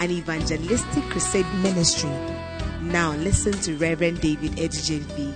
[0.00, 2.10] an evangelistic crusade ministry.
[2.82, 5.34] Now listen to Reverend David Adu-Gyamfi.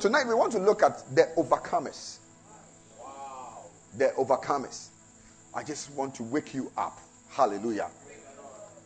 [0.00, 2.18] Tonight we want to look at the overcomers.
[2.98, 3.64] Wow.
[3.98, 4.88] The overcomers.
[5.54, 6.98] I just want to wake you up.
[7.30, 7.90] Hallelujah.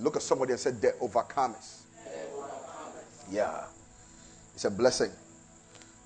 [0.01, 1.83] Look at somebody and say, The overcomers.
[3.30, 3.65] Yeah.
[4.55, 5.10] It's a blessing.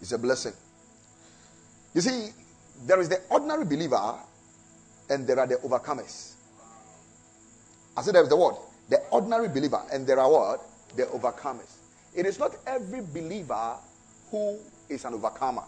[0.00, 0.52] It's a blessing.
[1.94, 2.30] You see,
[2.86, 4.18] there is the ordinary believer
[5.10, 6.34] and there are the overcomers.
[7.96, 8.56] I said there is the word,
[8.88, 10.60] the ordinary believer, and there are what?
[10.96, 11.76] The overcomers.
[12.14, 13.76] It is not every believer
[14.30, 15.64] who is an overcomer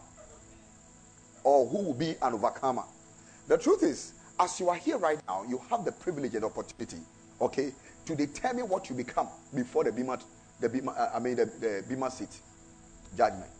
[1.42, 2.84] or who will be an overcomer.
[3.48, 6.98] The truth is, as you are here right now, you have the privilege and opportunity,
[7.41, 7.72] okay,
[8.06, 10.22] to determine what you become before the Bima,
[10.60, 12.30] the Bema, uh, I mean the, the Bema seat
[13.16, 13.50] judgment.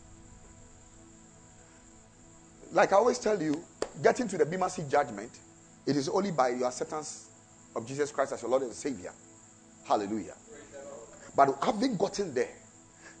[2.71, 3.63] Like I always tell you,
[4.03, 5.31] getting to the Bima seat judgment,
[5.85, 7.29] it is only by your acceptance
[7.75, 9.11] of Jesus Christ as your Lord and Savior.
[9.87, 10.35] Hallelujah.
[11.35, 12.49] But having gotten there,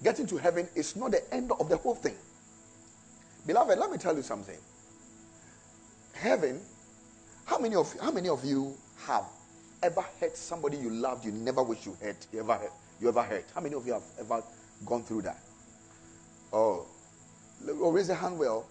[0.03, 2.15] getting to heaven is not the end of the whole thing.
[3.45, 4.57] Beloved, let me tell you something.
[6.13, 6.59] Heaven,
[7.45, 8.73] how many of how many of you
[9.05, 9.25] have
[9.83, 12.25] ever hurt somebody you loved you never wish you hurt?
[12.31, 12.71] You ever hurt?
[12.99, 13.45] You ever hurt?
[13.53, 14.41] How many of you have ever
[14.85, 15.39] gone through that?
[16.51, 16.85] Oh,
[17.61, 18.65] raise your hand well.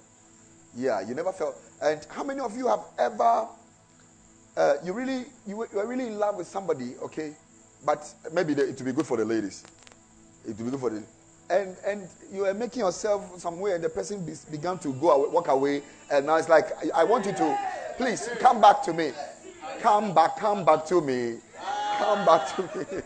[0.75, 1.57] Yeah, you never felt.
[1.83, 3.47] And how many of you have ever,
[4.57, 7.35] uh, you really, you you were really in love with somebody, okay?
[7.85, 9.65] But maybe the, it will be good for the ladies.
[10.49, 11.03] It will be good for the.
[11.51, 15.11] And and you are making yourself some way, and the person be, began to go
[15.11, 17.59] away, walk away, and now it's like I, I want you to,
[17.97, 19.13] please come back to me,
[19.81, 21.39] come back, come back to me,
[21.99, 22.85] come back to me,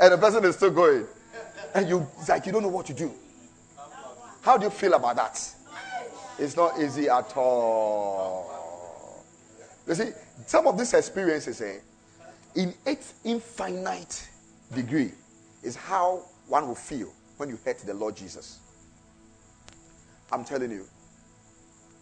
[0.00, 1.06] and the person is still going,
[1.74, 3.12] and you it's like you don't know what to do.
[4.42, 5.54] How do you feel about that?
[6.38, 8.60] It's not easy at all.
[9.86, 10.10] You see,
[10.46, 11.78] some of these experiences, eh,
[12.54, 14.28] in its infinite
[14.74, 15.12] degree,
[15.62, 18.60] is how one will feel when you hurt the Lord Jesus.
[20.32, 20.86] I'm telling you.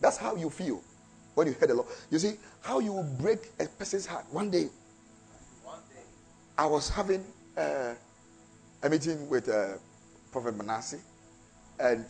[0.00, 0.82] That's how you feel
[1.34, 1.88] when you hurt the Lord.
[2.10, 4.24] You see, how you will break a person's heart.
[4.30, 4.68] One day,
[5.64, 6.02] one day.
[6.56, 7.24] I was having
[7.56, 7.94] uh,
[8.82, 9.74] a meeting with uh,
[10.30, 11.00] Prophet Manasseh,
[11.80, 12.04] and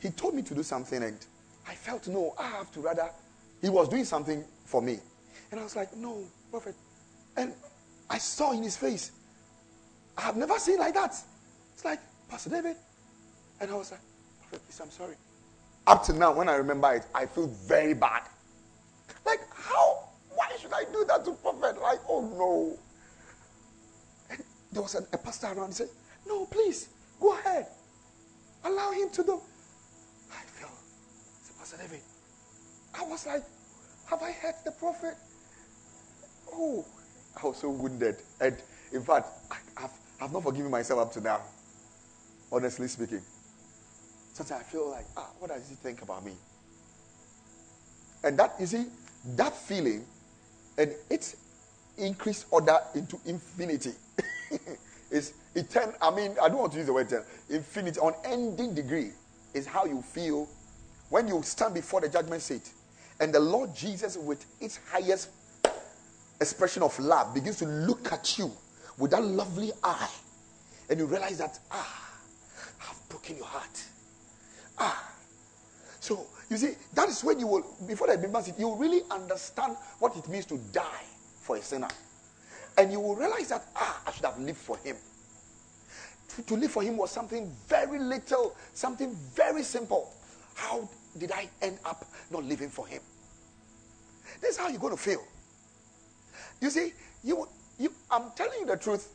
[0.00, 1.16] he told me to do something, and
[1.66, 3.10] I felt, no, I have to rather.
[3.60, 4.98] He was doing something for me.
[5.50, 6.74] And I was like, no, prophet.
[7.36, 7.54] And
[8.10, 9.12] I saw in his face,
[10.16, 11.14] I have never seen like that.
[11.74, 12.76] It's like, Pastor David.
[13.60, 14.00] And I was like,
[14.40, 15.14] Prophet, please, I'm sorry.
[15.86, 18.24] Up to now, when I remember it, I feel very bad.
[19.24, 20.04] Like, how?
[20.34, 21.80] Why should I do that to Prophet?
[21.80, 22.78] Like, oh no.
[24.30, 25.68] And there was a, a pastor around.
[25.68, 25.88] He said,
[26.26, 27.66] No, please, go ahead.
[28.64, 29.40] Allow him to do.
[30.30, 30.72] I felt,
[31.58, 32.00] Pastor David.
[32.94, 33.42] I was like,
[34.08, 35.14] have I hurt the prophet?
[36.52, 36.84] Oh,
[37.42, 38.16] I was so wounded.
[38.40, 38.56] And
[38.92, 41.42] in fact, I, have I've not forgiven myself up to now.
[42.50, 43.20] Honestly speaking.
[44.32, 46.32] Sometimes I feel like, ah, what does he think about me?
[48.24, 48.86] And that, you see,
[49.36, 50.04] that feeling
[50.78, 51.36] and its
[51.98, 53.92] increased order into infinity
[55.10, 55.94] is eternal.
[56.00, 57.26] I mean, I don't want to use the word eternal.
[57.50, 59.10] Infinity, unending degree
[59.54, 60.48] is how you feel
[61.10, 62.70] when you stand before the judgment seat
[63.20, 65.30] and the Lord Jesus, with its highest
[66.40, 68.50] expression of love, begins to look at you
[68.96, 70.10] with that lovely eye,
[70.88, 72.10] and you realize that, ah,
[72.80, 73.84] I've broken your heart.
[74.78, 75.12] Ah.
[76.00, 79.76] So, you see, that is when you will, before the seat, you will really understand
[79.98, 81.04] what it means to die
[81.42, 81.88] for a sinner.
[82.76, 84.96] And you will realize that, ah, I should have lived for him.
[86.46, 90.12] To live for him was something very little, something very simple.
[90.54, 90.88] How
[91.18, 93.02] did I end up not living for him?
[94.40, 95.22] This is how you're going to feel.
[96.60, 96.92] You see,
[97.24, 97.48] you,
[97.78, 99.14] you, I'm telling you the truth.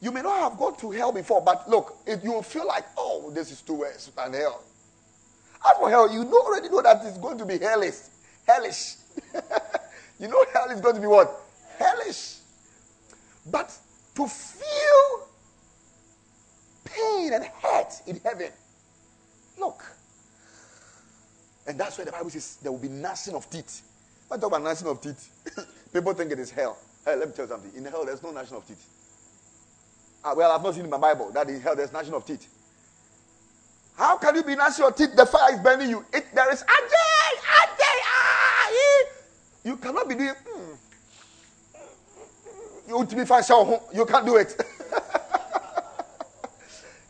[0.00, 3.30] You may not have gone to hell before, but look, you will feel like, oh,
[3.34, 4.62] this is too worse than hell.
[5.66, 7.94] As for hell, you already know that it's going to be hellish.
[8.46, 8.96] Hellish.
[10.20, 11.40] you know hell is going to be what?
[11.78, 12.36] Hellish.
[13.50, 13.76] But
[14.16, 15.28] to feel
[16.84, 18.50] pain and hurt in heaven,
[19.58, 19.82] look,
[21.66, 23.82] and that's why the Bible says there will be gnashing of teeth.
[24.30, 25.30] I talk about gnashing of teeth.
[25.92, 26.76] People think it is hell.
[27.04, 27.72] Hey, let me tell you something.
[27.76, 28.84] In hell, there's no gnashing of teeth.
[30.24, 32.48] Ah, well, I've not seen in my Bible that in hell there's gnashing of teeth.
[33.96, 35.14] How can you be gnashing your teeth?
[35.14, 36.04] The fire is burning you.
[36.12, 38.70] It, there is Ajay, Ajay, ah,
[39.64, 40.34] You cannot be doing.
[40.34, 40.76] Mm.
[42.88, 43.42] You to be fine,
[43.94, 44.48] you can't do it.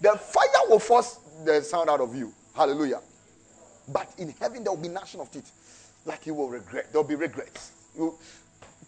[0.00, 2.32] the fire will force the sound out of you.
[2.54, 3.00] Hallelujah.
[3.88, 5.50] But in heaven there will be gnashing of teeth.
[6.04, 6.92] Like you will regret.
[6.92, 7.72] There will be regrets.
[7.96, 8.19] You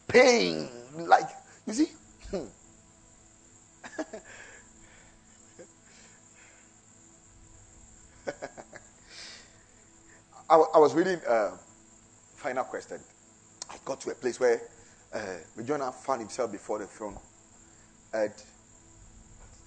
[0.09, 0.69] pain.
[0.97, 1.29] Like
[1.67, 1.89] you see?
[2.31, 2.45] Hmm.
[10.49, 11.57] I, I, was reading uh,
[12.37, 13.01] Final Question.
[13.71, 14.61] I got to a place where
[15.13, 15.19] uh,
[15.57, 17.17] Rick Joyner found himself before the throne.
[18.15, 18.33] And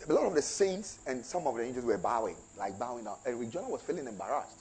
[0.07, 3.17] a lot of the saints and some of the angels were bowing, like bowing down.
[3.25, 4.59] And Rick Joyner was feeling embarrassed.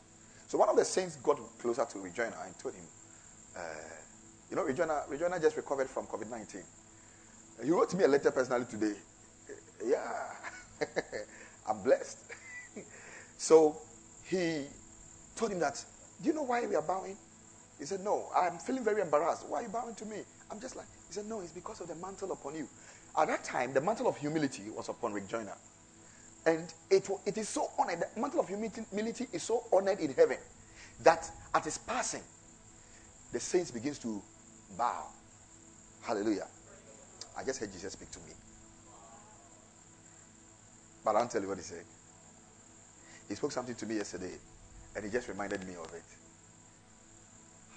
[0.48, 2.84] So one of the saints got closer to Rick Joyner and told him,
[3.54, 3.60] uh,
[4.48, 6.62] you know, Rick Joyner, Regina just recovered from COVID 19.
[7.62, 8.94] He wrote me a letter personally today.
[9.84, 10.32] Yeah,
[11.68, 12.32] I'm blessed.
[13.36, 13.76] so
[14.24, 14.64] he
[15.36, 15.84] told him that,
[16.22, 17.18] Do you know why we are bowing?
[17.78, 19.46] He said, No, I'm feeling very embarrassed.
[19.46, 20.22] Why are you bowing to me?
[20.50, 22.66] I'm just like, He said, No, it's because of the mantle upon you.
[23.18, 25.56] At that time, the mantle of humility was upon Rick Joyner.
[26.46, 30.38] And it, it is so honored, the mantle of humility is so honored in heaven
[31.02, 32.22] that at his passing,
[33.32, 34.22] the saints begins to
[34.76, 35.04] bow.
[36.02, 36.46] Hallelujah.
[37.36, 38.32] I just heard Jesus speak to me.
[41.04, 41.84] But I'll tell you what he said.
[43.28, 44.32] He spoke something to me yesterday,
[44.96, 46.02] and he just reminded me of it.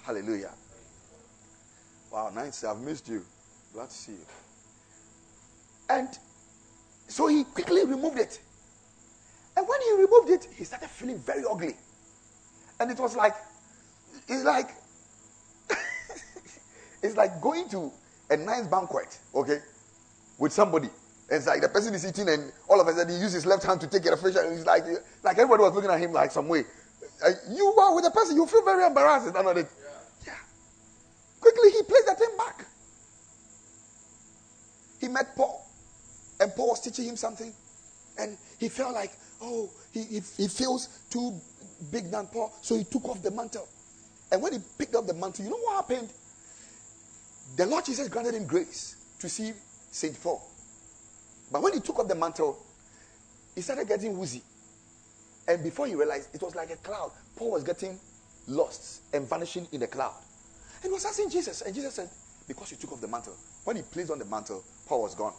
[0.04, 0.50] Hallelujah.
[2.10, 2.64] Wow, nice.
[2.64, 3.24] I've missed you.
[3.72, 4.26] Glad to see you.
[5.88, 6.08] And
[7.08, 8.40] so he quickly removed it.
[9.56, 11.76] And when he removed it, he started feeling very ugly.
[12.80, 13.34] And it was like,
[14.28, 14.70] it's like,
[17.02, 17.92] it's like going to
[18.30, 19.58] a nice banquet, okay,
[20.38, 20.88] with somebody.
[21.28, 23.46] And it's like the person is eating, and all of a sudden he uses his
[23.46, 24.84] left hand to take a fish, and he's like,
[25.22, 26.64] like everybody was looking at him like some way.
[27.24, 29.26] Uh, you are with the person, you feel very embarrassed.
[29.26, 29.68] Is that not it?
[29.80, 30.32] Yeah.
[30.32, 30.38] yeah.
[31.40, 32.66] Quickly, he placed that thing back.
[35.00, 35.66] He met Paul,
[36.40, 37.52] and Paul was teaching him something,
[38.18, 39.10] and he felt like,
[39.40, 41.34] oh, he, he, he feels too
[41.90, 43.66] big than Paul, so he took off the mantle.
[44.30, 46.08] And when he picked up the mantle, you know what happened?
[47.56, 49.52] The Lord Jesus granted him grace to see
[49.90, 50.22] St.
[50.22, 50.48] Paul.
[51.50, 52.56] But when he took up the mantle,
[53.56, 54.42] he started getting woozy.
[55.48, 57.10] And before he realized, it was like a cloud.
[57.34, 57.98] Paul was getting
[58.46, 60.14] lost and vanishing in the cloud.
[60.76, 61.62] And he was asking Jesus.
[61.62, 62.08] And Jesus said,
[62.46, 63.34] Because you took off the mantle.
[63.64, 65.34] When he placed on the mantle, Paul was gone.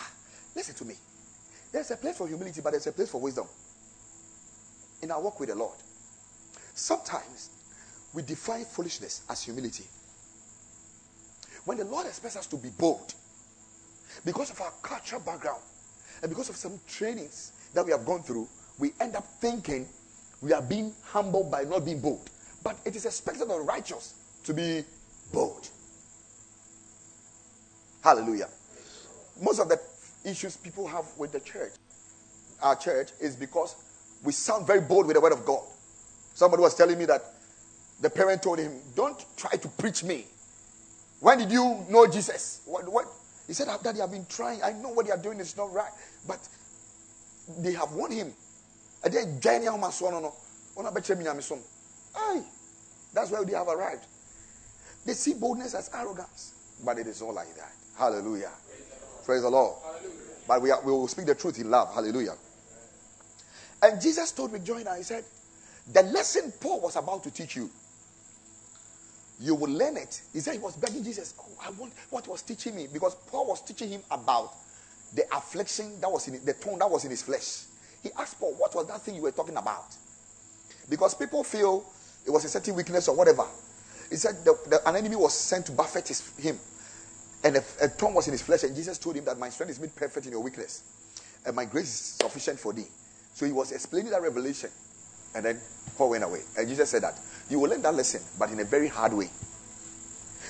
[0.00, 0.10] Ah,
[0.56, 0.96] listen to me.
[1.72, 3.46] There's a place for humility, but there's a place for wisdom.
[5.02, 5.78] In our walk with the Lord,
[6.74, 7.50] sometimes
[8.12, 9.84] we define foolishness as humility.
[11.64, 13.14] When the Lord expects us to be bold,
[14.24, 15.62] because of our cultural background
[16.20, 18.46] and because of some trainings that we have gone through,
[18.78, 19.88] we end up thinking
[20.42, 22.28] we are being humble by not being bold.
[22.62, 24.14] But it is expected of the righteous
[24.44, 24.84] to be
[25.32, 25.68] bold.
[28.02, 28.48] Hallelujah.
[29.40, 29.80] Most of the
[30.24, 31.72] issues people have with the church,
[32.62, 33.76] our church, is because
[34.22, 35.62] we sound very bold with the word of God.
[36.34, 37.22] Somebody was telling me that
[38.00, 40.26] the parent told him, Don't try to preach me.
[41.20, 42.62] When did you know Jesus?
[42.66, 43.06] What, what?
[43.46, 44.62] He said, Daddy, I've been trying.
[44.62, 45.90] I know what they are doing is not right.
[46.26, 46.40] But
[47.58, 48.32] they have won him.
[49.04, 50.32] And then Jenny no.
[53.14, 54.06] That's where they have arrived.
[55.04, 56.54] They see boldness as arrogance.
[56.84, 57.72] But it is all like that.
[57.96, 58.50] Hallelujah.
[59.24, 59.76] Praise the Lord.
[59.82, 60.10] Hallelujah.
[60.48, 61.94] But we, are, we will speak the truth in love.
[61.94, 62.34] Hallelujah.
[63.82, 65.24] And Jesus told me, Joyner, he said,
[65.92, 67.70] the lesson Paul was about to teach you
[69.42, 70.22] you will learn it.
[70.32, 73.48] He said he was begging Jesus, oh, I want what was teaching me because Paul
[73.48, 74.52] was teaching him about
[75.14, 77.64] the affliction that was in the tone that was in his flesh.
[78.02, 79.94] He asked Paul, what was that thing you were talking about?
[80.88, 81.84] Because people feel
[82.24, 83.44] it was a certain weakness or whatever.
[84.10, 86.58] He said the, the, an enemy was sent to buffet his, him,
[87.44, 89.70] and a, a thorn was in his flesh, and Jesus told him that my strength
[89.70, 90.82] is made perfect in your weakness,
[91.46, 92.86] and my grace is sufficient for thee.
[93.34, 94.70] So he was explaining that revelation,
[95.34, 95.60] and then
[95.96, 97.18] Paul went away, and Jesus said that
[97.50, 99.28] you will learn that lesson, but in a very hard way.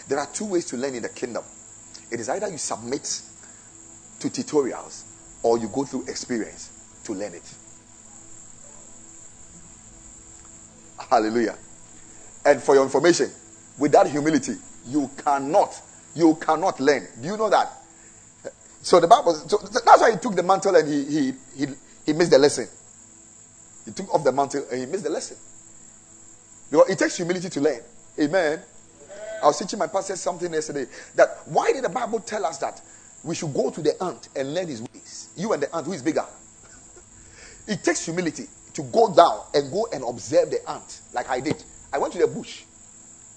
[0.09, 1.45] There are two ways to learn in the kingdom
[2.13, 3.23] it is either you submit
[4.21, 5.05] to tutorials
[5.43, 6.71] or you go through experience
[7.05, 7.55] to learn it.
[11.09, 11.57] Hallelujah.
[12.45, 13.31] And for your information,
[13.79, 14.57] with that humility,
[14.87, 15.81] you cannot,
[16.15, 17.07] you cannot learn.
[17.21, 17.71] Do you know that?
[18.83, 21.67] So the Bible, so that's why he took the mantle and he, he, he,
[22.05, 22.67] he missed the lesson.
[23.85, 25.37] He took off the mantle and he missed the lesson.
[26.71, 27.81] Because it takes humility to learn.
[28.21, 28.61] Amen.
[29.43, 32.81] I was teaching my pastor something yesterday that why did the Bible tell us that
[33.25, 35.29] we should go to the ant and learn his ways?
[35.37, 36.25] You and the ant, who is bigger?
[37.69, 41.63] It takes humility to go down and go and observe the ant, like I did.
[41.93, 42.65] I went to the bush.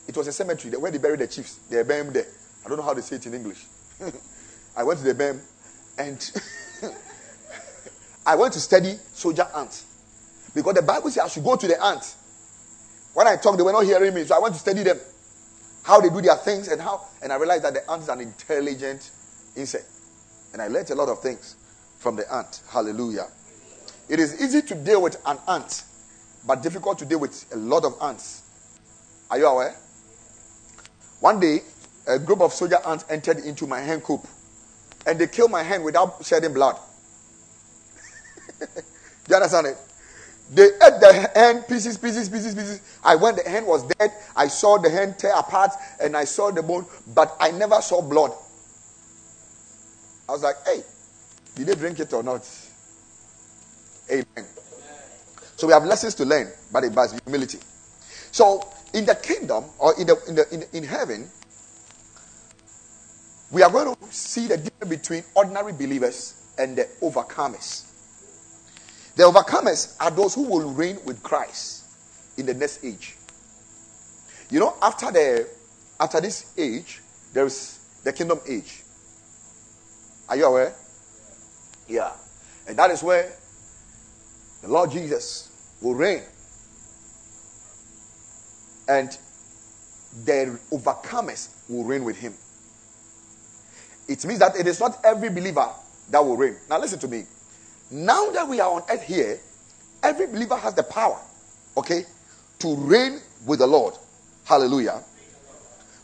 [0.08, 1.60] It was a cemetery where they buried the chiefs.
[1.70, 2.28] They buried him there.
[2.66, 3.66] I don't know how they say it in English.
[4.78, 5.40] I went to the BEM
[6.00, 6.32] and
[8.26, 9.86] I went to study soldier ants.
[10.56, 12.16] Because the Bible says I should go to the ants.
[13.14, 14.24] When I talk, they were not hearing me.
[14.24, 15.00] So I went to study them.
[15.84, 17.06] How they do their things and how.
[17.22, 19.12] And I realized that the ant is an intelligent
[19.56, 19.86] insect.
[20.54, 21.56] And I learned a lot of things
[22.00, 22.62] from the ant.
[22.70, 23.28] Hallelujah.
[24.10, 25.84] It is easy to deal with an ant,
[26.48, 28.42] but difficult to deal with a lot of ants.
[29.30, 29.76] Are you aware?
[31.20, 31.60] One day,
[32.08, 34.26] a group of soldier ants entered into my hen coop
[35.06, 36.78] and they killed my hen without shedding blood.
[38.60, 38.66] Do
[39.30, 39.78] you understand it?
[40.52, 42.82] They ate the hen pieces, pieces, pieces, pieces.
[43.04, 44.12] I went, the hen was dead.
[44.36, 48.02] I saw the hen tear apart and I saw the bone, but I never saw
[48.02, 48.32] blood.
[50.30, 50.82] I was like, hey,
[51.56, 52.48] did they drink it or not?
[54.12, 54.46] Amen.
[55.56, 57.60] So we have lessons to learn, but it buys humility.
[58.32, 61.30] So in the kingdom or in the in the in, in heaven,
[63.52, 67.86] we are going to see the difference between ordinary believers and the overcomers.
[69.16, 71.86] The overcomers are those who will reign with Christ
[72.38, 73.16] in the next age.
[74.50, 75.48] You know, after the
[76.00, 77.02] after this age,
[77.34, 78.84] there is the kingdom age.
[80.28, 80.76] Are you aware?
[81.88, 82.12] Yeah.
[82.68, 83.32] And that is where
[84.62, 86.24] the Lord Jesus will reign.
[88.88, 89.18] And
[90.26, 92.34] the overcomers will reign with him.
[94.08, 95.68] It means that it is not every believer
[96.10, 96.56] that will reign.
[96.70, 97.26] Now, listen to me.
[97.92, 99.40] Now that we are on earth here,
[100.04, 101.20] every believer has the power,
[101.78, 102.06] okay,
[102.60, 103.96] to reign with the Lord.
[104.44, 105.04] Hallelujah.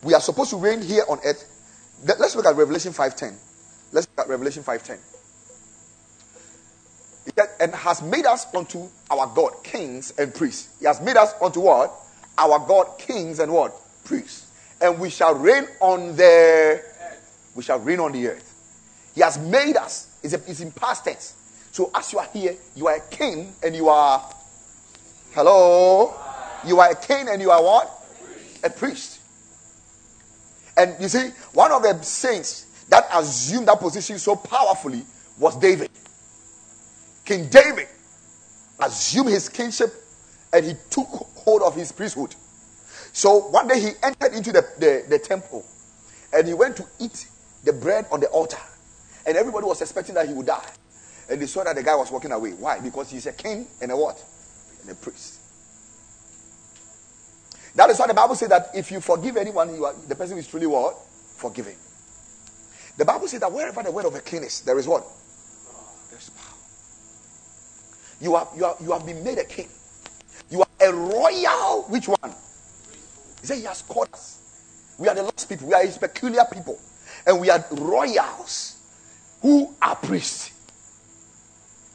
[0.04, 1.46] We are supposed to reign here on earth.
[2.04, 3.36] Let's look at Revelation 5:10.
[3.92, 4.98] Let's look at Revelation 5:10.
[7.60, 10.70] And has made us unto our God kings and priests.
[10.80, 11.94] He has made us unto what?
[12.38, 13.74] Our God kings and what?
[14.04, 14.46] Priests.
[14.82, 16.84] And we shall reign on the
[17.56, 18.48] we shall reign on the earth.
[19.16, 20.08] He has made us.
[20.24, 21.36] It's, a, it's in past tense.
[21.72, 24.24] So as you are here, you are a king and you are.
[25.34, 26.14] Hello?
[26.66, 27.90] You are a king and you are what?
[28.64, 29.20] A priest.
[30.78, 35.04] And you see, one of the saints that assumed that position so powerfully
[35.40, 35.90] was David.
[37.26, 37.88] King David
[38.80, 39.94] assumed his kingship
[40.54, 42.36] and he took hold of his priesthood.
[43.14, 45.66] So one day he entered into the, the, the temple
[46.34, 47.28] and he went to eat
[47.64, 48.58] the bread on the altar.
[49.26, 50.70] And everybody was expecting that he would die.
[51.30, 52.52] And they saw that the guy was walking away.
[52.52, 52.80] Why?
[52.80, 54.22] Because he's a king and a what?
[54.82, 55.40] And a priest.
[57.76, 60.38] That is why the Bible says that if you forgive anyone, you are, the person
[60.38, 60.98] is truly what?
[61.38, 61.78] Forgiving.
[62.98, 65.04] The Bible says that wherever the word of a king is, there is what?
[66.10, 66.58] There's power.
[68.20, 69.70] You have, you, are, you have been made a king.
[70.50, 72.36] You are a royal, which one?
[73.40, 74.96] He said he has called us.
[75.00, 75.70] We are the lost people.
[75.70, 76.78] We are his peculiar people
[77.26, 78.78] and we are royals
[79.42, 80.52] who are priests.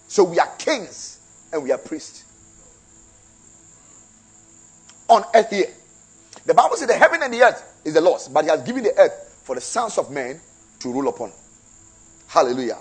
[0.09, 1.19] So we are kings
[1.53, 2.25] and we are priests.
[5.09, 5.73] On earth here.
[6.45, 8.83] The Bible says the heaven and the earth is the Lord's, but He has given
[8.83, 10.41] the earth for the sons of men
[10.81, 11.33] to rule upon.
[12.29, 12.79] Hallelujah.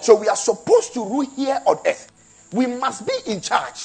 [0.00, 2.12] So we are supposed to rule here on earth.
[2.52, 3.76] We must be in charge.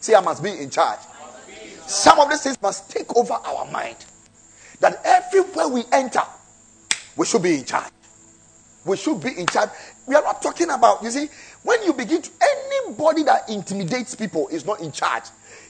[0.00, 0.98] Say, I must be in charge.
[1.86, 3.96] Some of these things must take over our mind.
[4.80, 6.22] That everywhere we enter,
[7.16, 7.90] we should be in charge.
[8.84, 9.70] We should be in charge.
[10.06, 11.28] We are not talking about, you see,
[11.62, 15.24] when you begin to, anybody that intimidates people is not in charge.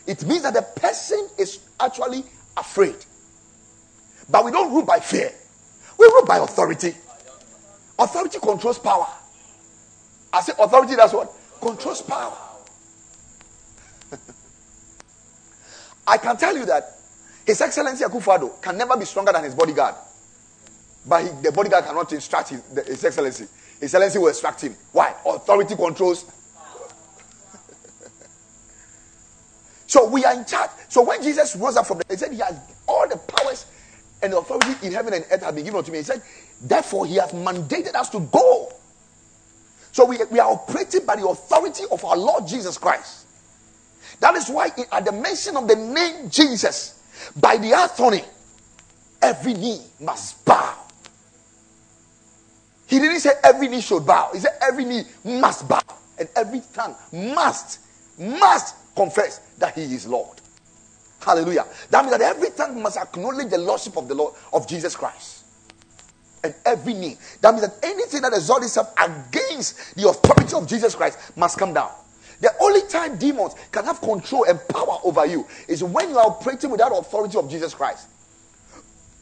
[0.07, 2.25] It means that the person is actually
[2.57, 2.97] afraid.
[4.29, 5.33] But we don't rule by fear,
[5.99, 6.95] we rule by authority.
[7.97, 9.07] Authority controls power.
[10.33, 11.31] I say authority, that's what?
[11.61, 12.37] Controls power.
[16.07, 16.99] I can tell you that
[17.47, 19.95] His Excellency Akufo-Addo can never be stronger than his bodyguard.
[21.07, 23.45] But he, the bodyguard cannot instruct his, his excellency.
[23.81, 24.75] His excellency will instruct him.
[24.93, 25.15] Why?
[25.27, 26.25] Authority controls.
[29.87, 30.71] so we are in charge.
[30.89, 32.59] So when Jesus rose up from the, dead, he said he has
[32.89, 33.67] all the powers
[34.23, 35.99] and the authority in heaven and earth have been given unto me.
[35.99, 36.23] He said,
[36.63, 38.73] therefore he has mandated us to go.
[39.93, 43.27] So we, we are operating by the authority of our Lord Jesus Christ.
[44.21, 46.99] That is why at the mention of the name Jesus,
[47.37, 48.25] by the authority,
[49.21, 50.84] every knee must bow
[52.87, 54.31] he didn't say every knee should bow.
[54.33, 55.81] He said every knee must bow.
[56.19, 57.81] And every tongue must,
[58.19, 60.41] must confess that he is Lord.
[61.21, 61.67] Hallelujah.
[61.91, 65.45] That means that every tongue must acknowledge the lordship of the Lord of Jesus Christ.
[66.45, 67.17] And every knee.
[67.41, 71.73] That means that anything that exalts itself against the authority of Jesus Christ must come
[71.73, 71.91] down.
[72.41, 76.27] The only time demons can have control and power over you is when you are
[76.27, 78.09] operating without authority of Jesus Christ.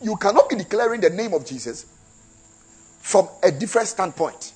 [0.01, 1.87] You cannot be declaring the name of Jesus
[3.03, 4.53] from a different standpoint.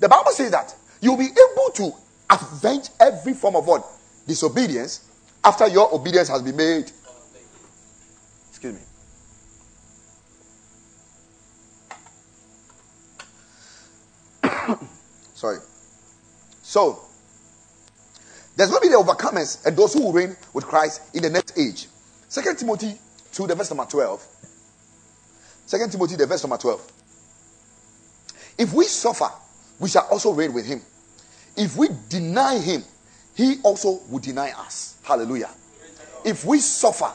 [0.00, 1.92] The Bible says that you'll be able to
[2.28, 3.86] avenge every form of what?
[4.26, 5.08] Disobedience
[5.42, 6.90] after your obedience has been made.
[8.50, 8.80] Excuse me.
[15.34, 15.58] Sorry.
[16.62, 16.98] So,
[18.56, 21.30] there's going to be the overcomers and those who will reign with Christ in the
[21.30, 21.86] next age.
[22.28, 22.98] Second Timothy
[23.32, 24.37] 2, the verse number 12.
[25.68, 26.92] Second Timothy, the verse number 12.
[28.56, 29.28] If we suffer,
[29.78, 30.80] we shall also reign with him.
[31.58, 32.82] If we deny him,
[33.34, 34.96] he also will deny us.
[35.02, 35.50] Hallelujah.
[36.24, 37.12] If we suffer,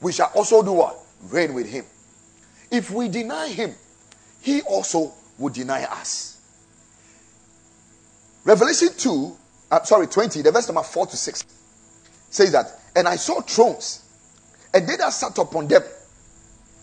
[0.00, 0.98] we shall also do what?
[1.24, 1.84] Reign with him.
[2.70, 3.74] If we deny him,
[4.40, 6.38] he also will deny us.
[8.46, 9.36] Revelation 2,
[9.72, 11.44] uh, sorry, 20, the verse number 4 to 6
[12.30, 14.02] says that, And I saw thrones,
[14.72, 15.82] and they that sat upon them,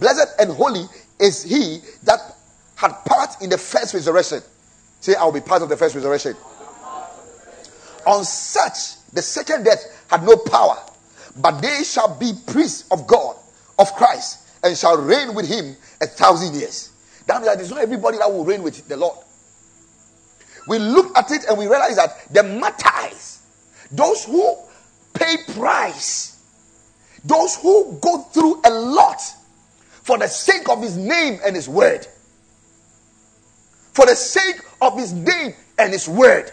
[0.00, 0.84] blessed and holy
[1.20, 2.18] is he that
[2.74, 4.42] had part in the first resurrection.
[5.00, 6.34] Say, I'll be part of the first resurrection.
[8.06, 10.78] On such, the second death had no power,
[11.36, 13.36] but they shall be priests of God,
[13.78, 16.90] of Christ, and shall reign with him a thousand years.
[17.26, 19.18] That means that not everybody that will reign with the Lord.
[20.66, 23.40] We look at it and we realize that the martyrs,
[23.90, 24.56] those who
[25.12, 26.38] pay price,
[27.24, 29.20] those who go through a lot
[30.10, 32.04] for the sake of his name and his word,
[33.92, 36.50] for the sake of his name and his word.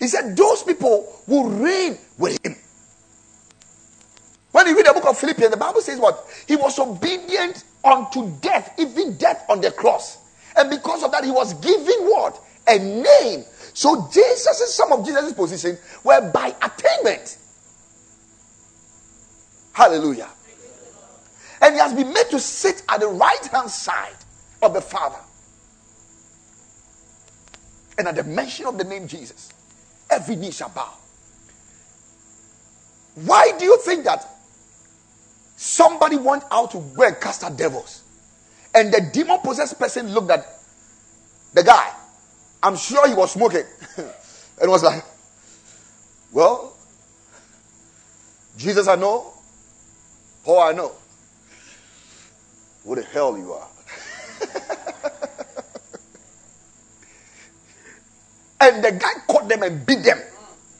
[0.00, 2.56] He said, Those people will reign with him.
[4.52, 6.26] When you read the book of Philippians, the Bible says what?
[6.48, 10.16] He was obedient unto death, even death on the cross.
[10.56, 12.40] And because of that, he was given what?
[12.66, 13.44] A name.
[13.74, 17.36] So Jesus is some of Jesus' position were by attainment.
[19.74, 20.30] Hallelujah.
[21.62, 24.16] And he has been made to sit at the right hand side
[24.60, 25.18] of the Father.
[27.98, 29.50] And at the mention of the name Jesus,
[30.10, 30.92] every knee shall bow.
[33.14, 34.26] Why do you think that
[35.56, 38.02] somebody went out to go and cast out devils?
[38.74, 40.46] And the demon possessed person looked at
[41.52, 41.92] the guy.
[42.62, 43.64] I'm sure he was smoking.
[44.60, 45.04] and was like,
[46.32, 46.72] Well,
[48.56, 49.32] Jesus, I know.
[50.44, 50.92] Paul, I know.
[52.84, 53.68] Who the hell you are?
[58.62, 60.20] And the guy caught them and beat them.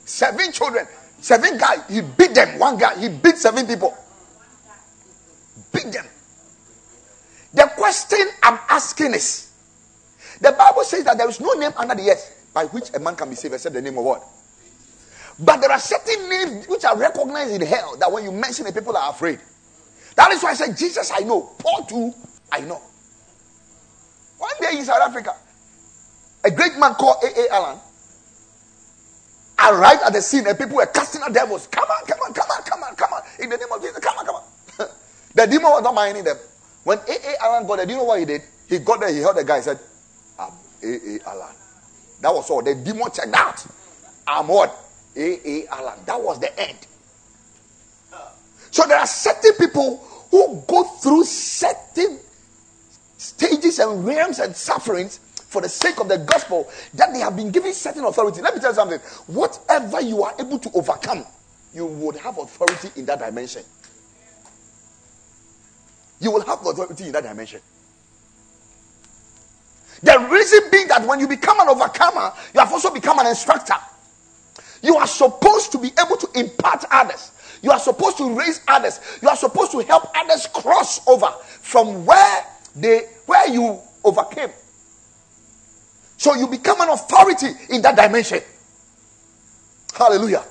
[0.05, 0.87] Seven children,
[1.21, 1.83] seven guys.
[1.91, 2.57] He beat them.
[2.61, 3.93] One guy, he beat seven people.
[5.73, 6.07] Beat them.
[7.53, 9.51] The question I'm asking is
[10.41, 13.17] the Bible says that there is no name under the earth by which a man
[13.17, 14.23] can be saved except the name of what?
[15.41, 18.75] But there are certain names which are recognized in hell that when you mention it,
[18.75, 19.41] people are afraid.
[20.17, 21.51] That is why I said, Jesus, I know.
[21.59, 22.13] Paul, too,
[22.51, 22.81] I know.
[24.39, 25.35] One day in South Africa,
[26.45, 27.55] a great man called A.A.
[27.55, 27.79] Allen
[29.59, 31.69] arrived at the scene and people were casting out devils.
[31.69, 33.23] Come on, come on, come on, come on, come on.
[33.39, 34.43] In the name of Jesus, come on, come on.
[35.35, 36.37] the demon was not minding them.
[36.85, 37.43] When A.A.
[37.43, 38.43] Allen got there, do you know what he did?
[38.69, 39.79] He got there, he heard the guy, he said,
[40.39, 41.21] I'm A.A.
[41.29, 41.55] Allen.
[42.21, 42.63] That was all.
[42.63, 43.65] The demon checked out.
[44.27, 44.77] I'm what?
[45.17, 45.67] A.A.
[45.69, 45.99] Allen.
[46.07, 46.79] That was the end.
[48.73, 49.99] So there are certain people
[50.31, 52.19] who go through certain
[53.19, 57.51] stages and realms and sufferings for the sake of the gospel that they have been
[57.51, 58.41] given certain authority.
[58.41, 58.99] Let me tell you something.
[59.27, 61.25] Whatever you are able to overcome,
[61.75, 63.63] you would have authority in that dimension.
[66.21, 67.61] You will have authority in that dimension.
[70.03, 73.77] The reason being that when you become an overcomer, you have also become an instructor.
[74.83, 77.32] You are supposed to be able to impart others.
[77.63, 79.01] You are supposed to raise others.
[79.23, 84.51] You are supposed to help others cross over from where they where you overcame
[86.23, 88.39] so you become an authority in that dimension.
[89.93, 90.45] Hallelujah.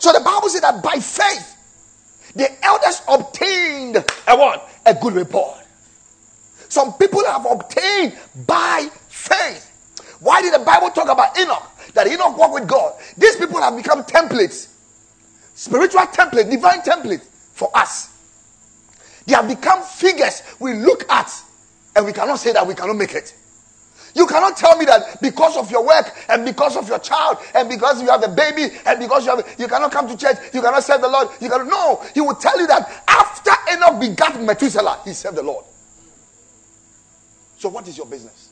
[0.00, 4.68] So the Bible says that by faith, the elders obtained a what?
[4.86, 5.58] A good report.
[6.68, 10.16] Some people have obtained by faith.
[10.18, 11.70] Why did the Bible talk about Enoch?
[11.94, 12.94] That Enoch walked with God.
[13.16, 14.69] These people have become templates,
[15.60, 18.16] spiritual template, divine template for us.
[19.26, 21.30] They have become figures we look at
[21.94, 23.34] and we cannot say that we cannot make it.
[24.14, 27.68] You cannot tell me that because of your work and because of your child and
[27.68, 30.62] because you have a baby and because you have you cannot come to church, you
[30.62, 31.28] cannot serve the Lord.
[31.42, 32.02] You cannot no.
[32.14, 35.66] He will tell you that after Enoch begat Methuselah, he served the Lord.
[37.58, 38.48] So what is your business?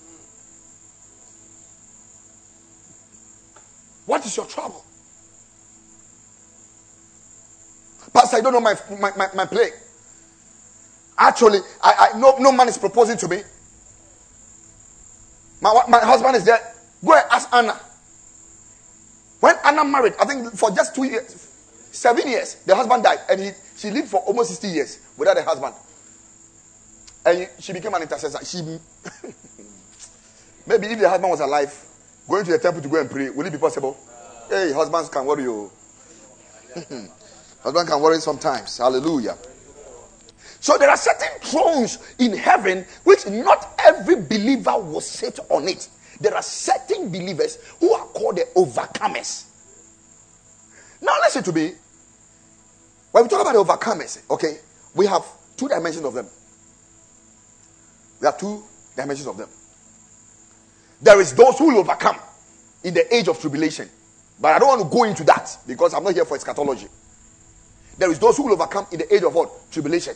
[4.04, 4.84] What is your trouble?
[8.18, 9.70] Pastor, I don't know my my, my, my play.
[11.16, 13.42] Actually, I, I no, no man is proposing to me.
[15.60, 16.58] My, my husband is there.
[17.04, 17.78] Go and ask Anna.
[19.38, 21.30] When Anna married, I think for just two years,
[21.92, 23.18] seven years, the husband died.
[23.30, 25.76] And he, she lived for almost 60 years without a husband.
[27.24, 28.44] And she became an intercessor.
[28.44, 28.62] She
[30.66, 31.72] Maybe if the husband was alive,
[32.28, 33.96] going to the temple to go and pray, will it be possible?
[34.48, 35.70] Hey, husbands can worry you.
[37.62, 38.78] husband can worry sometimes.
[38.78, 39.36] Hallelujah.
[40.60, 45.88] So there are certain thrones in heaven which not every believer will sit on it.
[46.20, 49.44] There are certain believers who are called the overcomers.
[51.00, 51.72] Now listen to me.
[53.12, 54.58] When we talk about the overcomers, okay,
[54.94, 55.24] we have
[55.56, 56.26] two dimensions of them.
[58.20, 58.62] We have two
[58.96, 59.48] dimensions of them.
[61.00, 62.16] There is those who will overcome
[62.82, 63.88] in the age of tribulation.
[64.40, 66.88] But I don't want to go into that because I'm not here for eschatology.
[67.98, 69.50] There is those who will overcome in the age of what?
[69.72, 70.14] Tribulation.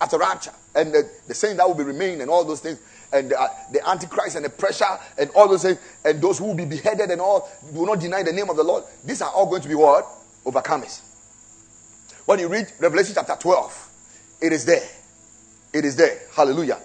[0.00, 0.52] At a rapture.
[0.74, 2.80] And the, the saying that will be remain and all those things.
[3.12, 5.78] And the, uh, the antichrist and the pressure and all those things.
[6.04, 8.62] And those who will be beheaded and all will not deny the name of the
[8.62, 8.84] lord.
[9.04, 10.06] These are all going to be what?
[10.44, 11.02] Overcomers.
[12.26, 13.88] When you read revelation chapter 12
[14.40, 14.88] it is there.
[15.74, 16.18] It is there.
[16.32, 16.78] Hallelujah.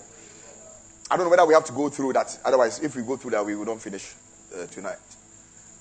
[1.09, 2.37] I don't know whether we have to go through that.
[2.43, 4.13] Otherwise if we go through that we will not finish
[4.57, 4.97] uh, tonight.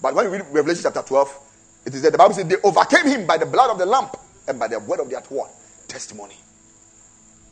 [0.03, 1.41] But when you read revelation chapter 12
[1.87, 2.11] it is there.
[2.11, 4.11] The bible says they overcame him by the blood of the lamb
[4.49, 5.51] and by the word of their what
[5.89, 6.37] testimony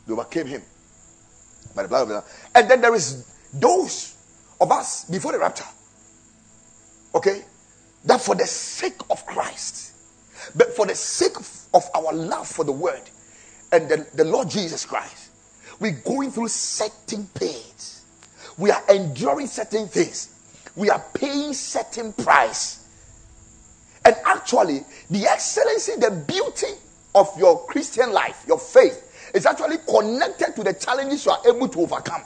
[0.07, 0.61] they overcame him
[1.75, 2.23] by the blood of the Lamb.
[2.55, 4.15] And then there is those
[4.59, 5.65] of us before the rapture.
[7.15, 7.43] Okay?
[8.05, 9.93] That for the sake of Christ,
[10.55, 11.37] but for the sake
[11.73, 13.01] of our love for the word
[13.71, 15.31] and the, the Lord Jesus Christ,
[15.79, 18.05] we're going through certain pains.
[18.57, 20.29] We are enduring certain things.
[20.75, 22.82] We are paying certain price.
[24.05, 26.73] And actually, the excellency, the beauty
[27.15, 31.67] of your Christian life, your faith, is actually connected to the challenges you are able
[31.69, 32.21] to overcome.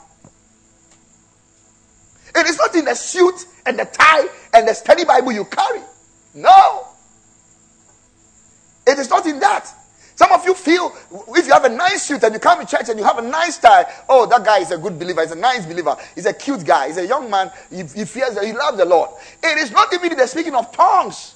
[2.35, 5.81] It is not in the suit and the tie and the study Bible you carry.
[6.33, 6.87] No.
[8.85, 9.73] It is not in that.
[10.15, 10.95] Some of you feel
[11.29, 13.21] if you have a nice suit and you come to church and you have a
[13.21, 15.21] nice tie, oh, that guy is a good believer.
[15.21, 15.95] He's a nice believer.
[16.15, 16.87] He's a cute guy.
[16.87, 17.51] He's a young man.
[17.69, 19.11] He, he fears, he loves the Lord.
[19.43, 21.35] It is not even the speaking of tongues.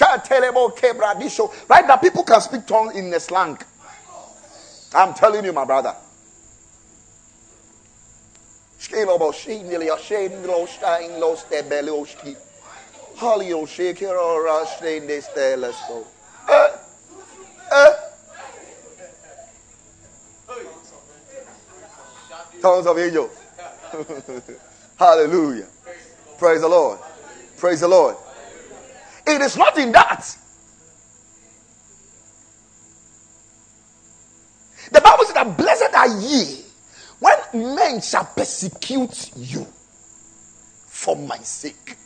[0.00, 3.58] Right now, people can speak tongues in a slang.
[4.94, 5.94] I'm telling you, my brother.
[16.48, 16.68] Uh,
[17.70, 17.92] uh.
[22.60, 23.30] Tongues of angels.
[24.98, 25.66] Hallelujah.
[26.38, 26.98] Praise the Lord.
[27.58, 28.16] Praise the Lord.
[29.26, 30.36] It is not in that.
[34.90, 36.64] The Bible says that blessed are ye
[37.20, 39.66] when men shall persecute you
[40.86, 41.96] for my sake.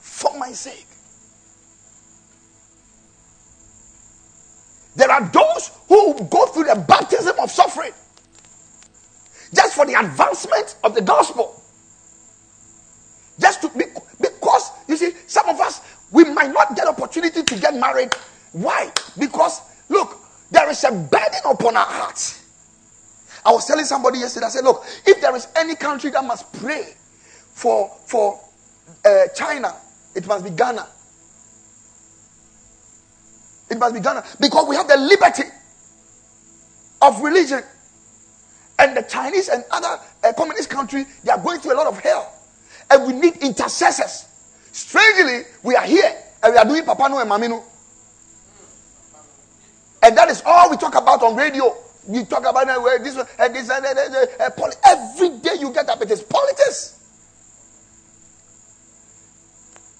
[0.00, 0.86] For my sake.
[4.96, 7.92] There are those who go through the baptism of suffering
[9.54, 11.62] just for the advancement of the gospel.
[13.38, 13.84] Just to be,
[14.20, 18.12] because you see, some of us we might not get opportunity to get married.
[18.52, 18.90] Why?
[19.18, 20.18] Because Look,
[20.50, 22.42] there is a burden upon our hearts.
[23.44, 26.52] I was telling somebody yesterday, I said, look, if there is any country that must
[26.54, 26.94] pray
[27.54, 28.40] for, for
[29.04, 29.74] uh, China,
[30.14, 30.86] it must be Ghana.
[33.70, 34.24] It must be Ghana.
[34.40, 35.44] Because we have the liberty
[37.02, 37.62] of religion.
[38.78, 41.98] And the Chinese and other uh, communist countries, they are going through a lot of
[42.00, 42.32] hell.
[42.90, 44.26] And we need intercessors.
[44.72, 47.62] Strangely, we are here and we are doing Papano and Mamino.
[50.02, 51.74] And that is all we talk about on radio.
[52.06, 56.92] We talk about uh, this this uh, every day you get up, it is politics.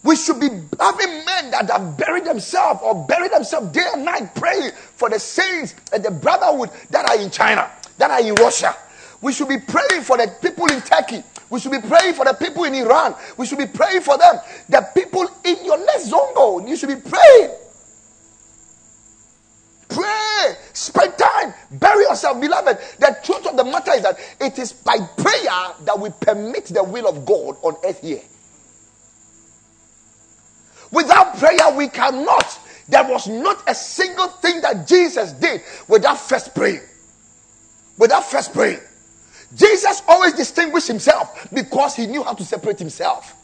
[0.05, 0.46] We should be
[0.79, 5.18] having men that have buried themselves or buried themselves day and night praying for the
[5.18, 7.68] saints and the brotherhood that are in China,
[7.99, 8.77] that are in Russia.
[9.20, 11.25] We should be praying for the people in Turkey.
[11.50, 13.14] We should be praying for the people in Iran.
[13.37, 14.40] We should be praying for them.
[14.68, 17.50] The people in your next zone, you should be praying.
[19.88, 20.56] Pray.
[20.72, 21.54] Spend time.
[21.70, 22.78] Bury yourself, beloved.
[22.98, 26.82] The truth of the matter is that it is by prayer that we permit the
[26.82, 28.22] will of God on earth here.
[30.90, 32.59] Without prayer, we cannot.
[32.88, 36.82] There was not a single thing that Jesus did without first praying.
[37.98, 38.80] Without first praying.
[39.54, 43.35] Jesus always distinguished himself because he knew how to separate himself.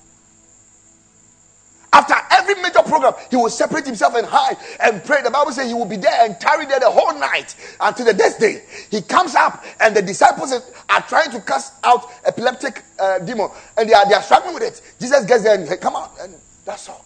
[1.93, 5.21] After every major program, he will separate himself and hide and pray.
[5.23, 8.15] The Bible says he will be there and tarry there the whole night until the
[8.15, 8.63] next day.
[8.91, 10.53] He comes up, and the disciples
[10.89, 14.63] are trying to cast out epileptic uh, demon, and they are, they are struggling with
[14.63, 14.81] it.
[14.99, 16.35] Jesus gets there and he come out, and
[16.65, 17.05] that's all.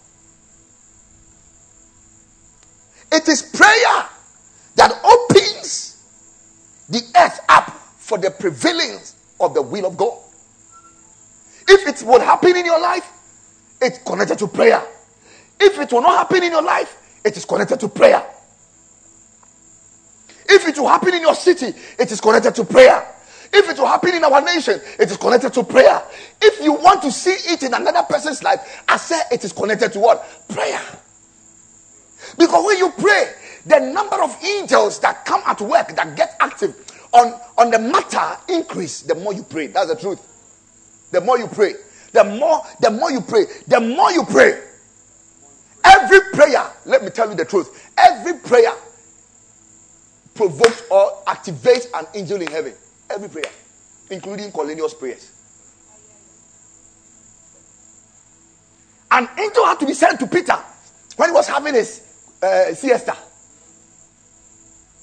[3.11, 4.05] It is prayer
[4.75, 6.01] that opens
[6.89, 7.77] the earth up
[8.07, 10.17] for the prevalence of the will of God.
[11.67, 13.05] If it would happen in your life,
[13.81, 14.81] it's connected to prayer.
[15.59, 18.25] If it will not happen in your life, it is connected to prayer.
[20.47, 23.05] If it will happen in your city, it is connected to prayer.
[23.51, 26.01] If it will happen in our nation, it is connected to prayer.
[26.41, 29.91] If you want to see it in another person's life, I say it is connected
[29.91, 30.47] to what?
[30.47, 30.79] Prayer.
[32.37, 33.33] Because when you pray,
[33.65, 38.37] the number of angels that come at work, that get active on, on the matter
[38.49, 39.67] increase the more you pray.
[39.67, 40.21] That's the truth.
[41.11, 41.73] The more you pray,
[42.11, 44.61] the more, the more you pray, the more you pray.
[45.83, 48.73] Every prayer, let me tell you the truth, every prayer
[50.35, 52.73] provokes or activates an angel in heaven.
[53.09, 53.51] Every prayer,
[54.11, 55.31] including Cornelius' prayers.
[59.09, 60.57] An angel had to be sent to Peter
[61.15, 62.01] when he was having his
[62.43, 63.13] uh, siesta.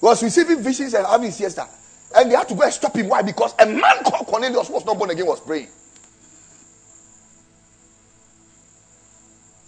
[0.01, 1.67] He was receiving visions and having siesta.
[2.17, 3.09] And they had to go and stop him.
[3.09, 3.23] Why?
[3.23, 5.69] Because a man called Cornelius was not born again, was praying.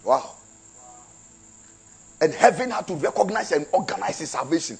[0.05, 0.31] Wow.
[2.21, 4.77] And heaven had to recognize and organize his salvation.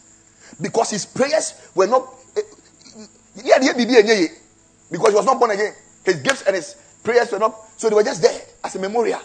[0.62, 2.08] Because his prayers were not.
[2.38, 2.42] Eh,
[3.44, 5.74] yeah, because he was not born again.
[6.06, 7.56] His gifts and his prayers were not.
[7.76, 9.20] So they were just there as a memorial.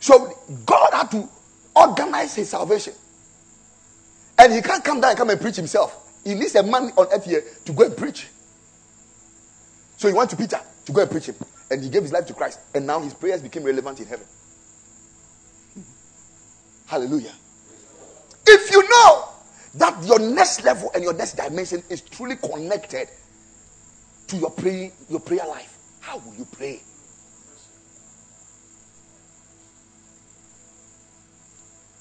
[0.00, 1.28] So God had to
[1.74, 2.92] organize his salvation.
[4.38, 6.05] And he can't come down and come and preach himself.
[6.26, 8.26] He needs a man on earth here to go and preach.
[9.96, 11.36] So he went to Peter to go and preach him.
[11.70, 12.58] And he gave his life to Christ.
[12.74, 14.26] And now his prayers became relevant in heaven.
[16.86, 17.32] Hallelujah.
[18.44, 19.28] If you know
[19.76, 23.08] that your next level and your next dimension is truly connected
[24.26, 26.82] to your praying, your prayer life, how will you pray?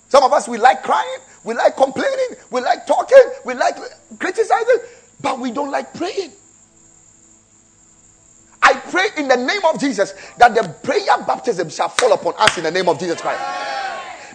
[0.09, 3.75] Some of us we like crying, we like complaining, we like talking, we like
[4.19, 4.77] criticizing,
[5.21, 6.31] but we don't like praying.
[8.61, 12.57] I pray in the name of Jesus that the prayer baptism shall fall upon us
[12.57, 13.41] in the name of Jesus Christ.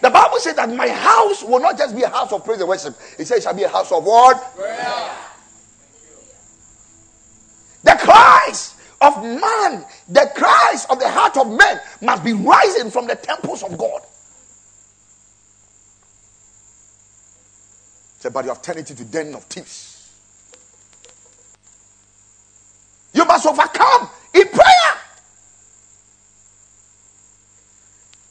[0.01, 2.69] The Bible says that my house will not just be a house of praise and
[2.69, 2.95] worship.
[3.19, 4.57] It says it shall be a house of what?
[7.83, 13.07] The cries of man, the cries of the heart of man must be rising from
[13.07, 14.03] the temples of God.
[18.21, 20.13] Said, but you have turned it into den of thieves.
[23.15, 25.01] You must overcome in prayer.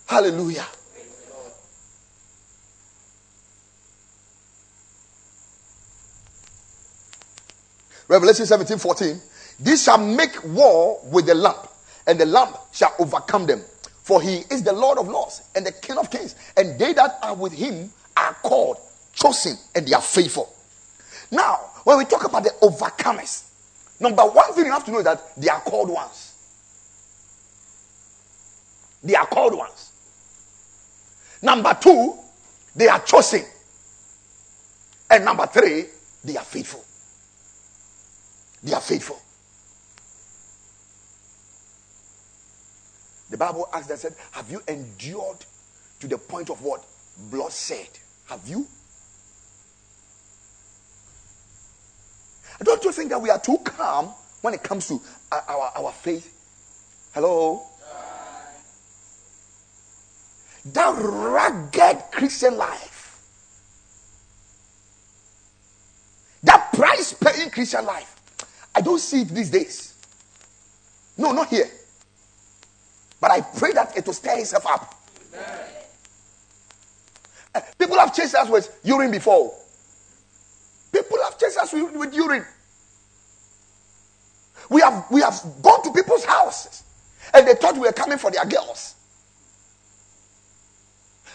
[0.06, 0.68] Hallelujah.
[8.08, 9.22] Revelation 17 14.
[9.60, 11.68] This shall make war with the lamp,
[12.08, 13.62] and the lamp shall overcome them.
[14.04, 17.20] For he is the Lord of lords and the King of kings, and they that
[17.22, 18.78] are with him are called,
[19.20, 20.54] chosen, and they are faithful.
[21.32, 23.50] Now, when we talk about the overcomers,
[24.00, 26.34] number one thing you have to know is that they are called ones.
[29.04, 29.92] They are called ones.
[31.42, 32.16] Number two,
[32.76, 33.44] they are chosen.
[35.10, 35.86] And number three,
[36.24, 36.84] they are faithful.
[38.62, 39.20] They are faithful.
[43.30, 45.46] The Bible asked and said, Have you endured
[46.00, 46.84] to the point of what?
[47.32, 47.88] Blood said.
[48.28, 48.68] Have you?
[52.64, 54.08] Don't you think that we are too calm
[54.42, 55.00] when it comes to
[55.32, 56.36] our, our, faith?
[57.14, 57.64] Hello?
[60.74, 63.22] That rugged Christian life,
[66.44, 68.16] that price paying Christian life,
[68.76, 69.94] I don't see it these days.
[71.18, 71.70] No, not here.
[73.22, 74.96] But I pray that it will stir itself up.
[77.54, 79.54] Uh, people have chased us with urine before.
[80.92, 82.46] People have chased us with, with urine.
[84.70, 86.84] We have, we have gone to people's houses
[87.34, 88.96] and they thought we were coming for their girls.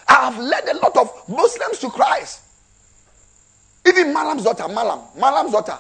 [0.09, 2.43] I have led a lot of Muslims to Christ.
[3.87, 5.79] Even Malam's daughter, Malam, Malam's daughter.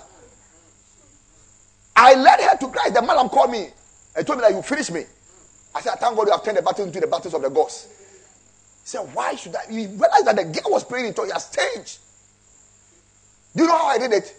[1.96, 2.94] I led her to Christ.
[2.94, 3.68] The Malam called me
[4.16, 5.04] and told me that you finish me.
[5.74, 7.88] I said, thank God you have turned the battle into the battles of the gods.
[8.82, 9.64] He said, why should I?
[9.70, 11.98] He realized that the girl was praying into your stage.
[13.54, 14.34] Do you know how I did it?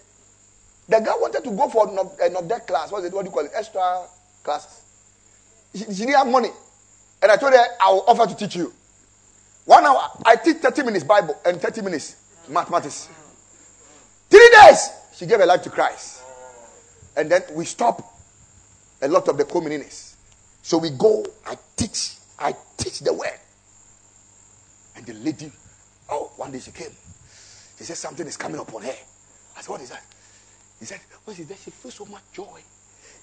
[0.87, 2.91] The girl wanted to go for a not class.
[2.91, 3.13] What's it?
[3.13, 3.51] What do you call it?
[3.55, 4.05] Extra
[4.43, 4.81] classes.
[5.73, 6.49] She, she didn't have money.
[7.21, 8.71] And I told her, I will offer to teach you.
[9.65, 13.09] One hour, I teach 30 minutes Bible and 30 minutes mathematics.
[14.29, 16.21] Three days, she gave her life to Christ.
[17.17, 18.03] And then we stop
[19.01, 20.15] a lot of the communities.
[20.61, 23.39] So we go, I teach, I teach the word.
[24.95, 25.51] And the lady,
[26.09, 26.91] oh, one day she came.
[27.77, 28.95] She said something is coming upon her.
[29.57, 30.03] I said, what is that?
[30.79, 31.57] He said, what is that?
[31.57, 32.61] She feels so much joy.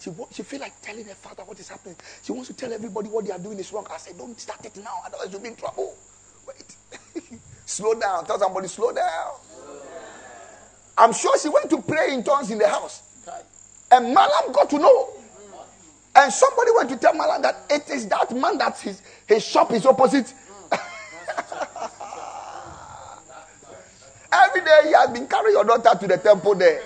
[0.01, 1.97] She, she feel like telling her father what is happening.
[2.23, 3.87] She wants to tell everybody what they are doing is wrong.
[3.91, 5.95] I said, don't start it now, otherwise you'll be in trouble.
[6.47, 6.77] Wait.
[7.67, 8.25] slow down.
[8.27, 9.33] Tell somebody, slow down.
[10.99, 13.03] I'm sure she went to pray in tongues in the house.
[13.91, 15.09] And Malam got to know.
[16.15, 19.73] And somebody went to tell Malam that it is that man that his, his shop
[19.73, 20.33] is opposite.
[24.33, 26.83] Every day he has been carrying your daughter to the temple there.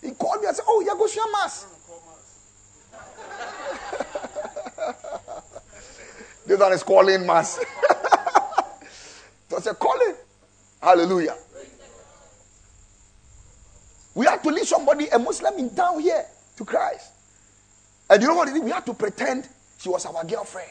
[0.00, 1.66] He called me and said, Oh, you're going to mass.
[6.46, 7.58] this one is calling mass.
[9.48, 10.14] That's a calling.
[10.80, 11.36] Hallelujah.
[14.14, 16.24] We had to lead somebody, a Muslim in town here,
[16.56, 17.12] to Christ.
[18.10, 18.52] And you know what?
[18.52, 19.48] We had to pretend
[19.78, 20.70] she was our girlfriend.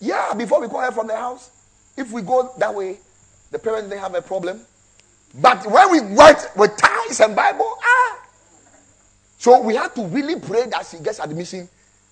[0.00, 1.50] Yeah, before we call her from the house.
[1.96, 2.98] If we go that way,
[3.50, 4.60] the parents they have a problem.
[5.34, 8.18] But when we went with ties and Bible, ah.
[9.38, 11.68] So we had to really pray that she gets admission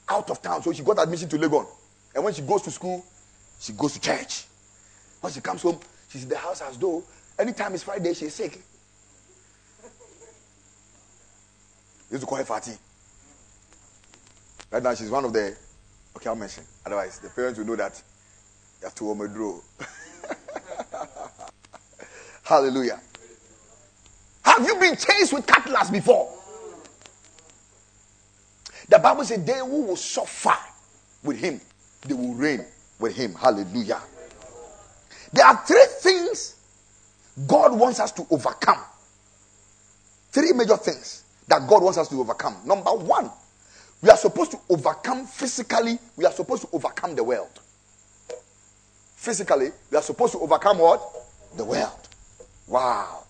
[0.09, 0.63] out of town.
[0.63, 1.67] So she got admission to Legon.
[2.15, 3.05] And when she goes to school,
[3.61, 4.47] she goes to church.
[5.21, 7.03] When she comes home, she's in the house as though
[7.39, 8.61] anytime it's Friday, she's sick.
[12.11, 12.73] used to call her Fatty.
[14.71, 15.57] Right now, she's one of the.
[16.17, 16.65] Okay, I'll mention.
[16.85, 18.01] Otherwise, the parents will know that
[18.81, 19.63] you have to omedro.
[22.49, 22.99] Hallelujah.
[24.43, 26.33] Have you been chased with cutlass before?
[28.89, 30.57] The Bible says they who will suffer
[31.23, 31.61] with him,
[32.07, 32.65] they will reign
[32.99, 33.35] with him.
[33.35, 34.01] Hallelujah.
[35.31, 36.57] There are three things
[37.47, 38.81] God wants us to overcome.
[40.33, 42.57] Three major things that God wants us to overcome.
[42.65, 43.31] Number one,
[44.01, 47.61] we are supposed to overcome physically, we are supposed to overcome the world.
[49.17, 51.03] Physically, we are supposed to overcome what?
[51.55, 51.98] The world.
[52.69, 53.25] Wow.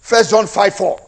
[0.00, 1.00] First John 5 4.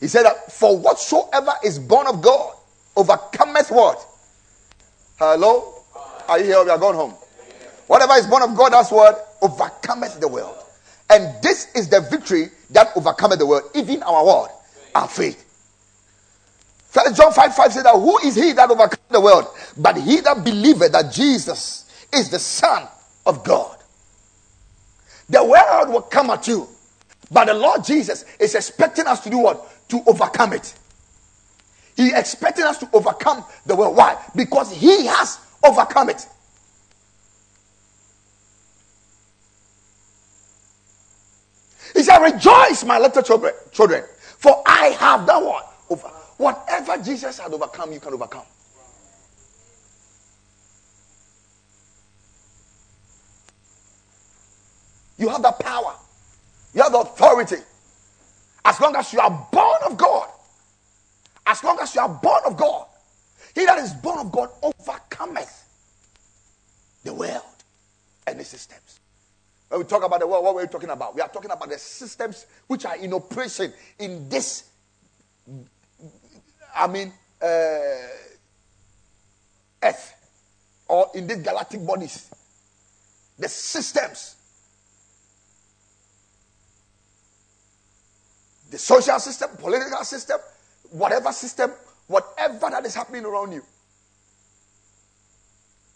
[0.00, 2.54] He said that for whatsoever is born of God
[2.96, 4.04] overcometh what?
[5.18, 5.72] Hello?
[6.28, 6.64] Are you here?
[6.64, 7.14] We are going home.
[7.86, 10.56] Whatever is born of God, that's what overcometh the world.
[11.08, 14.48] And this is the victory that overcometh the world, even our word,
[14.94, 15.42] our faith.
[16.88, 19.46] First John 5 5 says that who is he that overcometh the world?
[19.76, 22.88] But he that believeth that Jesus is the Son
[23.24, 23.75] of God.
[25.28, 26.68] The world will come at you.
[27.30, 29.88] But the Lord Jesus is expecting us to do what?
[29.88, 30.74] To overcome it.
[31.96, 33.96] He expecting us to overcome the world.
[33.96, 34.22] Why?
[34.34, 36.26] Because he has overcome it.
[41.94, 44.04] He said, Rejoice, my little children, children,
[44.38, 45.72] for I have done what?
[45.88, 46.08] Over.
[46.36, 48.44] Whatever Jesus had overcome, you can overcome.
[55.18, 55.94] You have the power.
[56.74, 57.56] You have the authority.
[58.64, 60.28] As long as you are born of God.
[61.46, 62.86] As long as you are born of God.
[63.54, 65.64] He that is born of God overcometh
[67.04, 67.42] the world
[68.26, 69.00] and the systems.
[69.68, 71.14] When we talk about the world, what are we talking about?
[71.14, 74.64] We are talking about the systems which are in operation in this,
[76.74, 77.46] I mean, uh,
[79.82, 80.14] Earth
[80.88, 82.30] or in these galactic bodies.
[83.38, 84.35] The systems.
[88.70, 90.38] The social system, political system,
[90.90, 91.70] whatever system,
[92.08, 93.62] whatever that is happening around you.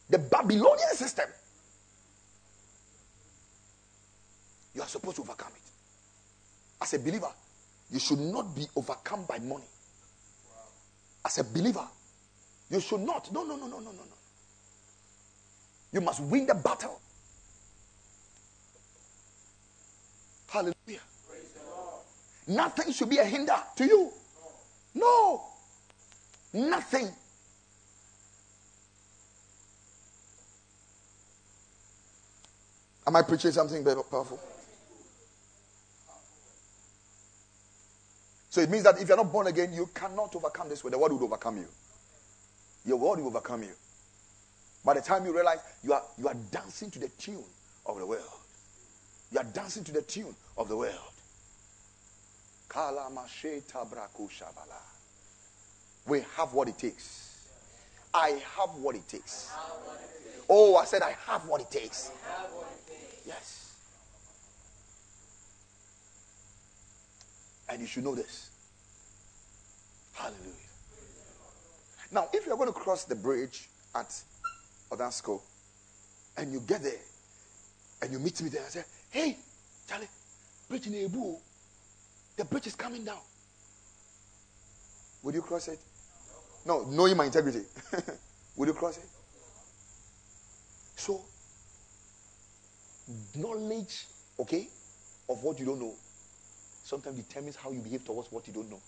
[0.09, 1.27] The Babylonian system
[4.75, 5.62] You are supposed to overcome it.
[6.83, 7.31] As a believer,
[7.91, 9.66] you should not be overcome by money.
[11.25, 11.87] As a believer,
[12.71, 13.33] You should not.
[13.33, 14.16] No, no, no, no, no, no, no.
[15.93, 17.01] You must win the battle.
[20.49, 21.01] Hallelujah.
[22.51, 24.11] Nothing should be a hinder to you.
[24.94, 25.40] No.
[26.53, 27.09] Nothing.
[33.07, 34.40] Am I preaching something powerful?
[38.48, 40.90] So it means that if you're not born again, you cannot overcome this way.
[40.90, 41.68] The world will overcome you.
[42.84, 43.74] Your world will overcome you.
[44.84, 47.44] By the time you realize you are you are dancing to the tune
[47.86, 48.24] of the world.
[49.30, 51.20] You are dancing to the tune of the world.
[56.07, 57.27] We have what it takes.
[58.14, 59.53] I have what it takes.
[60.49, 62.11] Oh, I said I have what it takes.
[63.27, 63.75] Yes.
[67.68, 68.51] And you should know this.
[70.14, 70.55] Hallelujah.
[72.12, 74.12] Now, if you're going to cross the bridge at
[74.91, 75.41] Odansko
[76.37, 76.93] and you get there
[78.03, 79.37] and you meet me there and say, hey,
[79.89, 80.09] Charlie,
[80.68, 81.37] bridge in Ebu,
[82.41, 83.20] the bridge is coming down.
[85.22, 85.78] Would you cross it?
[86.64, 87.61] No, knowing my integrity.
[88.57, 89.05] Would you cross it?
[90.97, 91.20] So,
[93.36, 94.07] knowledge,
[94.38, 94.68] okay,
[95.28, 95.95] of what you don't know
[96.82, 98.80] sometimes determines how you behave towards what you don't know.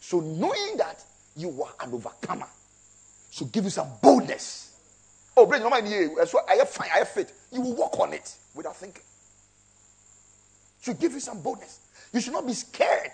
[0.00, 1.02] So, knowing that
[1.36, 2.48] you are an overcomer
[3.30, 4.78] should give you some boldness.
[5.36, 5.86] Oh, bring your mind.
[6.28, 7.32] So I have fine, I have faith.
[7.52, 9.02] You will walk on it without thinking.
[10.86, 11.80] Should give you some boldness.
[12.12, 13.10] You should not be scared.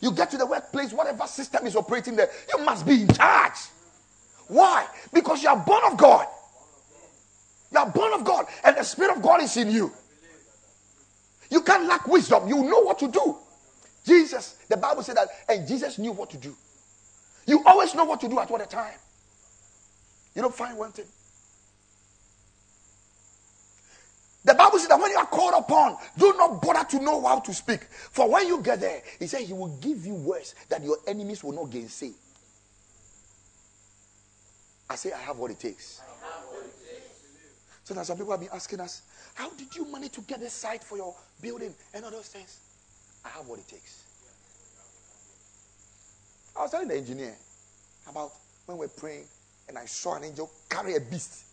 [0.00, 3.58] You get to the workplace, whatever system is operating there, you must be in charge.
[4.46, 4.86] Why?
[5.12, 6.28] Because you are born of God.
[7.72, 9.92] You are born of God, and the Spirit of God is in you.
[11.50, 12.46] You can't lack wisdom.
[12.46, 13.36] You know what to do.
[14.06, 16.54] Jesus, the Bible said that, and Jesus knew what to do.
[17.46, 18.94] You always know what to do at what time.
[20.36, 21.06] You don't find one thing.
[24.44, 27.40] The Bible says that when you are called upon, do not bother to know how
[27.40, 27.82] to speak.
[27.82, 31.44] For when you get there, he said he will give you words that your enemies
[31.44, 32.12] will not gainsay.
[34.88, 36.00] I say I have what it takes.
[37.84, 39.02] So now some people have been asking us,
[39.34, 42.60] how did you manage to get the site for your building and all those things?
[43.24, 44.04] I have what it takes.
[46.56, 47.34] I was telling the engineer
[48.08, 48.32] about
[48.66, 49.24] when we're praying
[49.68, 51.44] and I saw an angel carry a beast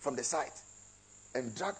[0.00, 0.60] from the site
[1.34, 1.74] and drag.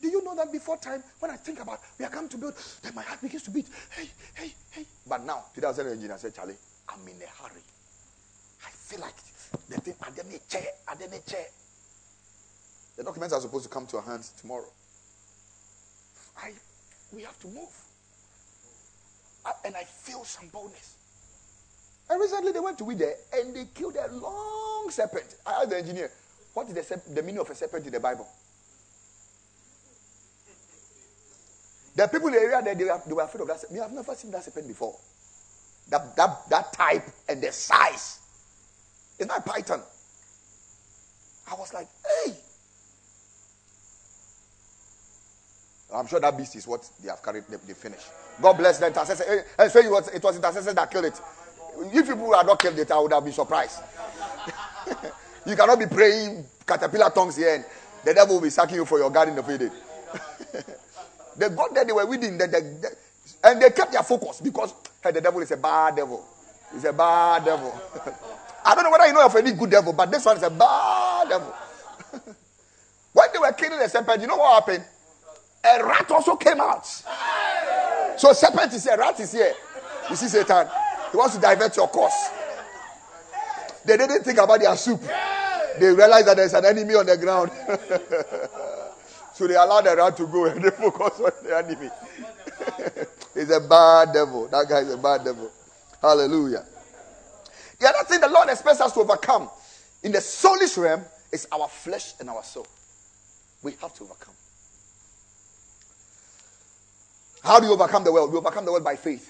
[0.00, 2.54] Do you know that before time, when I think about we are coming to build,
[2.82, 3.66] then my heart begins to beat.
[3.90, 4.84] Hey, hey, hey.
[5.06, 6.56] But now, today I telling the engineer, said, Charlie,
[6.88, 7.60] I'm in a hurry.
[8.64, 9.16] I feel like
[9.68, 11.44] the thing, I didn't chair, I didn't chair.
[12.96, 14.68] The documents are supposed to come to our hands tomorrow.
[16.42, 16.52] I,
[17.14, 17.70] we have to move.
[19.44, 20.96] I, and I feel some boldness.
[22.08, 25.36] And recently they went to there and they killed a long serpent.
[25.46, 26.10] I asked the engineer,
[26.54, 28.26] what is the, the meaning of a serpent in the Bible?
[31.96, 33.64] The people in the area there, they were, they were afraid of that.
[33.70, 34.94] They have never seen that serpent before.
[35.90, 38.20] That, that, that type and the size.
[39.18, 39.82] It's not a python.
[41.50, 41.88] I was like,
[42.24, 42.32] hey.
[45.92, 48.06] I'm sure that beast is what they have carried, they, they finished.
[48.40, 49.44] God bless the intercessor.
[49.58, 51.20] Hey, say it was, it was intercessor that killed it.
[51.92, 53.80] If people had not killed it, I would have been surprised.
[55.46, 57.64] you cannot be praying caterpillar tongues here and
[58.04, 59.72] the devil will be sacking you for your garden of Eden.
[61.36, 62.96] they got there, they were reading, the, the, the,
[63.44, 66.24] and they kept their focus because hey, the devil is a bad devil.
[66.72, 67.80] He's a bad devil.
[68.64, 70.50] I don't know whether you know of any good devil, but this one is a
[70.50, 71.54] bad devil.
[73.12, 74.84] when they were killing the serpent, you know what happened?
[75.64, 76.86] A rat also came out.
[78.16, 79.54] So serpent is here, rat is here.
[80.08, 80.68] You see Satan?
[81.10, 82.30] He wants to divert your course.
[83.84, 85.00] They didn't think about their soup.
[85.78, 87.50] They realized that there's an enemy on the ground.
[89.32, 91.90] so they allow the rat to go and they focus on the enemy.
[93.34, 94.48] He's a bad devil.
[94.48, 95.50] That guy is a bad devil.
[96.00, 96.64] Hallelujah.
[97.78, 99.48] The other thing the Lord expects us to overcome
[100.02, 102.66] in the soulish realm is our flesh and our soul.
[103.62, 104.34] We have to overcome.
[107.42, 108.32] How do you overcome the world?
[108.32, 109.28] We overcome the world by faith.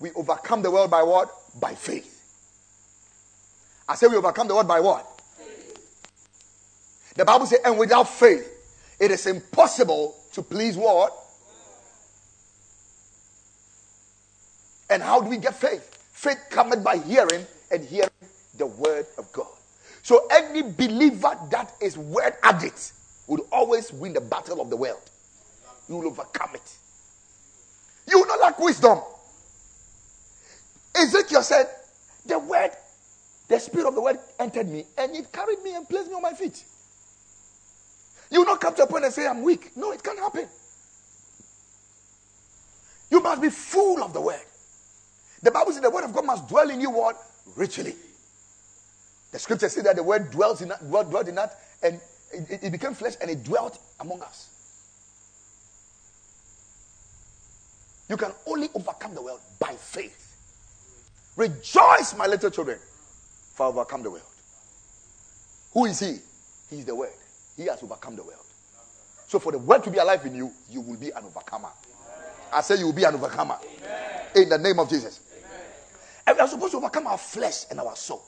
[0.00, 1.30] We overcome the world by what?
[1.60, 2.16] By faith.
[3.88, 5.19] I say we overcome the world by what?
[7.20, 8.50] The Bible says, and without faith,
[8.98, 11.14] it is impossible to please what?
[14.88, 16.02] And how do we get faith?
[16.14, 18.08] Faith cometh by hearing, and hearing
[18.56, 19.52] the word of God.
[20.02, 22.94] So any believer that is word addict
[23.26, 25.02] will always win the battle of the world.
[25.90, 26.74] You will overcome it.
[28.08, 28.98] You will not lack wisdom.
[30.96, 31.66] Ezekiel said,
[32.24, 32.70] The word,
[33.48, 36.22] the spirit of the word entered me and it carried me and placed me on
[36.22, 36.64] my feet.
[38.30, 39.72] You will not come to a point and say, I'm weak.
[39.76, 40.46] No, it can't happen.
[43.10, 44.40] You must be full of the word.
[45.42, 47.16] The Bible says the word of God must dwell in you what?
[47.56, 47.94] Richly.
[49.32, 52.00] The scripture says that the word dwells in that, dwelt, in that, and
[52.32, 54.48] it, it became flesh and it dwelt among us.
[58.08, 60.16] You can only overcome the world by faith.
[61.36, 62.78] Rejoice, my little children,
[63.54, 64.24] for I overcome the world.
[65.72, 66.16] Who is he?
[66.68, 67.10] He is the word.
[67.60, 68.40] He has overcome the world.
[69.26, 71.68] So for the word to be alive in you, you will be an overcomer.
[72.50, 73.58] I say you will be an overcomer.
[73.62, 74.26] Amen.
[74.34, 75.20] In the name of Jesus.
[75.30, 75.60] Amen.
[76.26, 78.22] And we are supposed to overcome our flesh and our soul.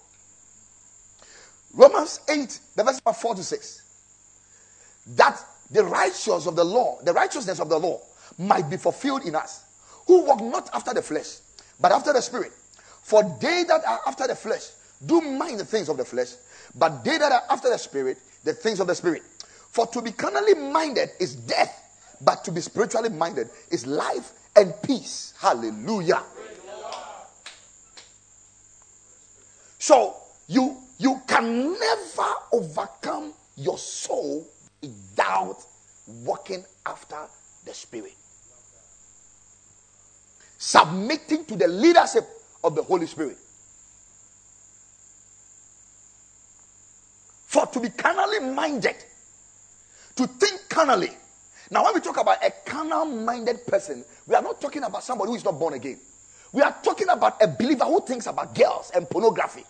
[1.73, 3.83] Romans 8, the verse 4 to 6.
[5.17, 8.03] That the righteousness of the law, the righteousness of the law,
[8.37, 9.65] might be fulfilled in us,
[10.07, 11.39] who walk not after the flesh,
[11.81, 12.53] but after the spirit.
[13.03, 14.73] For they that are after the flesh
[15.05, 16.35] do mind the things of the flesh,
[16.75, 19.23] but they that are after the spirit, the things of the spirit.
[19.71, 24.75] For to be carnally minded is death, but to be spiritually minded is life and
[24.83, 25.35] peace.
[25.39, 26.23] Hallelujah.
[29.79, 34.47] So you you can never overcome your soul
[34.81, 35.59] without
[36.07, 37.19] walking after
[37.65, 38.15] the spirit.
[40.59, 42.25] Submitting to the leadership
[42.63, 43.37] of the Holy Spirit.
[47.53, 48.97] For to be carnally minded,
[50.17, 51.11] to think carnally.
[51.71, 55.29] Now, when we talk about a carnal minded person, we are not talking about somebody
[55.29, 55.99] who is not born again.
[56.55, 59.65] We are talking about a believer who thinks about girls and pornography.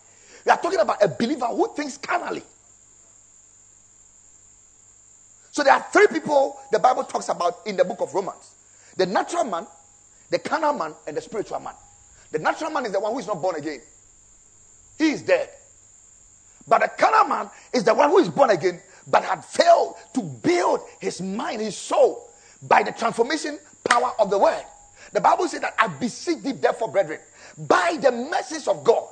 [0.46, 2.44] We are talking about a believer who thinks carnally.
[5.50, 8.54] So there are three people the Bible talks about in the book of Romans
[8.96, 9.66] the natural man,
[10.30, 11.74] the carnal man, and the spiritual man.
[12.30, 13.80] The natural man is the one who is not born again,
[14.98, 15.48] he is dead.
[16.66, 20.22] But the carnal man is the one who is born again, but had failed to
[20.22, 22.30] build his mind, his soul,
[22.62, 24.64] by the transformation power of the word.
[25.12, 27.20] The Bible says that I beseech thee, therefore, brethren,
[27.58, 29.08] by the message of God,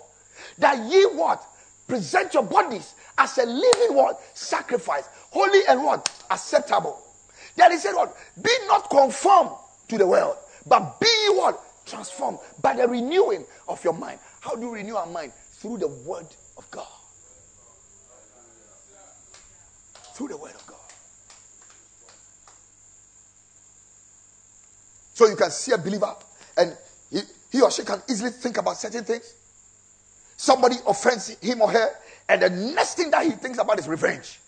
[0.59, 1.45] that ye what?
[1.87, 4.21] Present your bodies as a living what?
[4.35, 5.09] Sacrifice.
[5.31, 6.09] Holy and what?
[6.31, 7.03] Acceptable.
[7.57, 8.17] Then he said what?
[8.41, 9.51] Be not conformed
[9.89, 10.37] to the world,
[10.67, 11.61] but be what?
[11.85, 14.21] Transformed by the renewing of your mind.
[14.41, 15.33] How do you renew our mind?
[15.55, 16.27] Through the word
[16.57, 16.87] of God.
[20.21, 20.77] Through the word of God.
[25.15, 26.15] So you can see a believer
[26.59, 26.77] and
[27.11, 29.33] he, he or she can easily think about certain things
[30.37, 31.89] Somebody offends him or her,
[32.29, 34.41] and the next thing that he thinks about is revenge.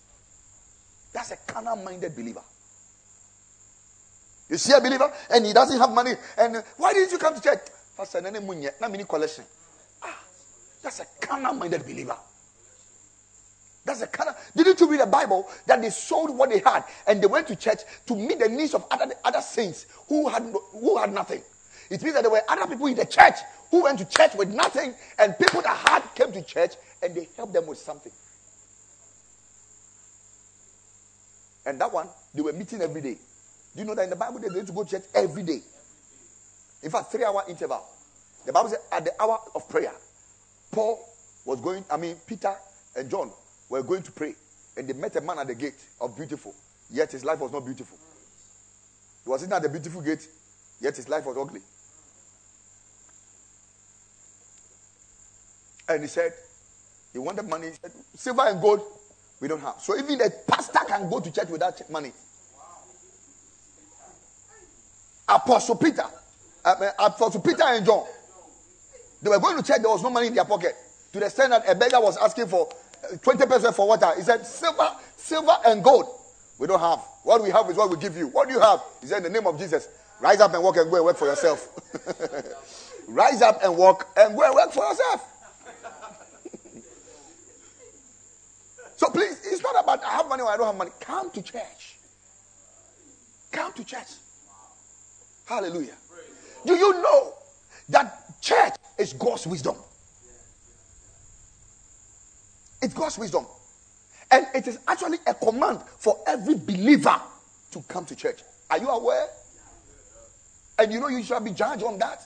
[1.11, 2.41] That's a carnal minded believer.
[4.49, 6.13] You see a believer and he doesn't have money.
[6.37, 7.61] And why didn't you come to church?
[7.97, 9.45] Pastor, collection.
[10.03, 10.19] Ah,
[10.83, 12.17] that's a carnal minded believer.
[13.85, 14.35] That's a kind of.
[14.55, 17.55] Didn't you read the Bible that they sold what they had and they went to
[17.55, 21.41] church to meet the needs of other, other saints who had, who had nothing?
[21.89, 23.35] It means that there were other people in the church
[23.69, 27.27] who went to church with nothing, and people that had came to church and they
[27.35, 28.11] helped them with something.
[31.65, 33.17] And that one, they were meeting every day.
[33.75, 35.61] Do you know that in the Bible they need to go to church every day?
[36.83, 37.83] In fact, three hour interval.
[38.45, 39.93] The Bible says at the hour of prayer,
[40.71, 41.03] Paul
[41.45, 42.53] was going, I mean, Peter
[42.95, 43.31] and John
[43.73, 44.35] were going to pray.
[44.77, 46.53] And they met a man at the gate of beautiful.
[46.91, 47.97] Yet his life was not beautiful.
[49.23, 50.27] He was sitting at the beautiful gate,
[50.81, 51.61] yet his life was ugly.
[55.87, 56.33] And he said,
[57.13, 57.67] he wanted money.
[57.67, 58.81] He said, silver and gold,
[59.39, 59.75] we don't have.
[59.79, 62.11] So even the pastor can go to church without money.
[65.27, 66.05] Apostle Peter,
[66.65, 68.05] uh, Apostle Peter and John,
[69.21, 70.75] they were going to church, there was no money in their pocket.
[71.13, 72.67] To the extent that a beggar was asking for
[73.21, 74.11] 20 percent for water.
[74.15, 76.07] He said, silver, silver and gold.
[76.59, 76.99] We don't have.
[77.23, 78.27] What we have is what we give you.
[78.27, 78.81] What do you have?
[79.01, 79.87] He said, in the name of Jesus,
[80.19, 81.67] rise up and walk and go and work for yourself.
[83.07, 85.29] rise up and walk and go and work for yourself.
[88.95, 90.91] So please, it's not about I have money or I don't have money.
[91.01, 91.97] Come to church.
[93.51, 94.07] Come to church.
[95.45, 95.95] Hallelujah.
[96.65, 97.33] Do you know
[97.89, 99.75] that church is God's wisdom?
[102.83, 103.45] It's God's wisdom.
[104.29, 107.19] And it is actually a command for every believer
[107.71, 108.41] to come to church.
[108.69, 109.27] Are you aware?
[110.77, 112.21] And you know you shall be judged on that.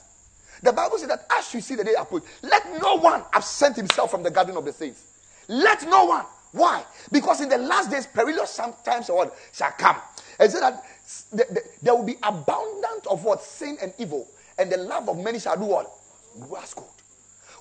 [0.62, 4.10] The Bible says that as you see the day approach, let no one absent himself
[4.10, 5.44] from the garden of the saints.
[5.46, 6.24] Let no one.
[6.50, 6.84] Why?
[7.12, 9.96] Because in the last days, perilous sometimes what shall come.
[10.40, 10.84] And so that
[11.30, 14.26] the, the, there will be abundance of what sin and evil,
[14.58, 15.88] and the love of many shall do what?
[16.48, 16.74] Grass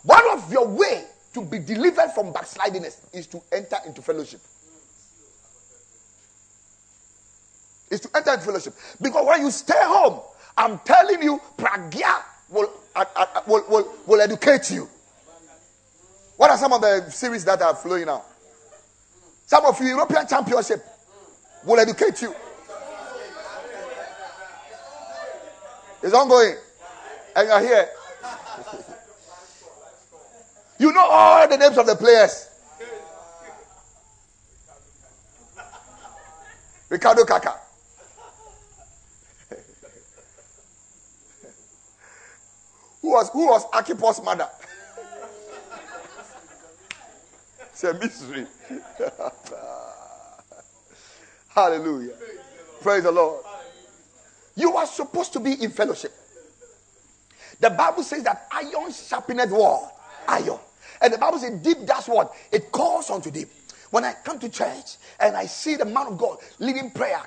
[0.02, 1.06] One of your way
[1.38, 4.42] to be delivered from backslidingness is to enter into fellowship.
[7.92, 8.74] Is to enter into fellowship.
[9.00, 10.20] Because when you stay home,
[10.58, 14.90] I'm telling you, pragya will, uh, uh, uh, will, will, will educate you.
[16.38, 18.24] What are some of the series that are flowing now?
[19.46, 20.84] Some of you, European Championship
[21.64, 22.34] will educate you.
[26.02, 26.56] It's ongoing.
[27.36, 27.90] And you're here.
[30.80, 32.50] You know all the names of the players.
[36.90, 37.56] Ricardo Kaka.
[43.02, 44.48] who was who was Akipo's mother?
[47.70, 48.46] it's a mystery.
[51.50, 52.14] Hallelujah.
[52.82, 53.44] Praise the Lord.
[54.56, 56.14] You are supposed to be in fellowship.
[57.60, 59.92] The Bible says that iron sharpened wall.
[60.28, 60.60] Iron.
[61.02, 62.34] And the Bible says deep that's what?
[62.52, 63.50] It calls unto deep.
[63.92, 67.22] When I come to church and I see the man of God leading prayer,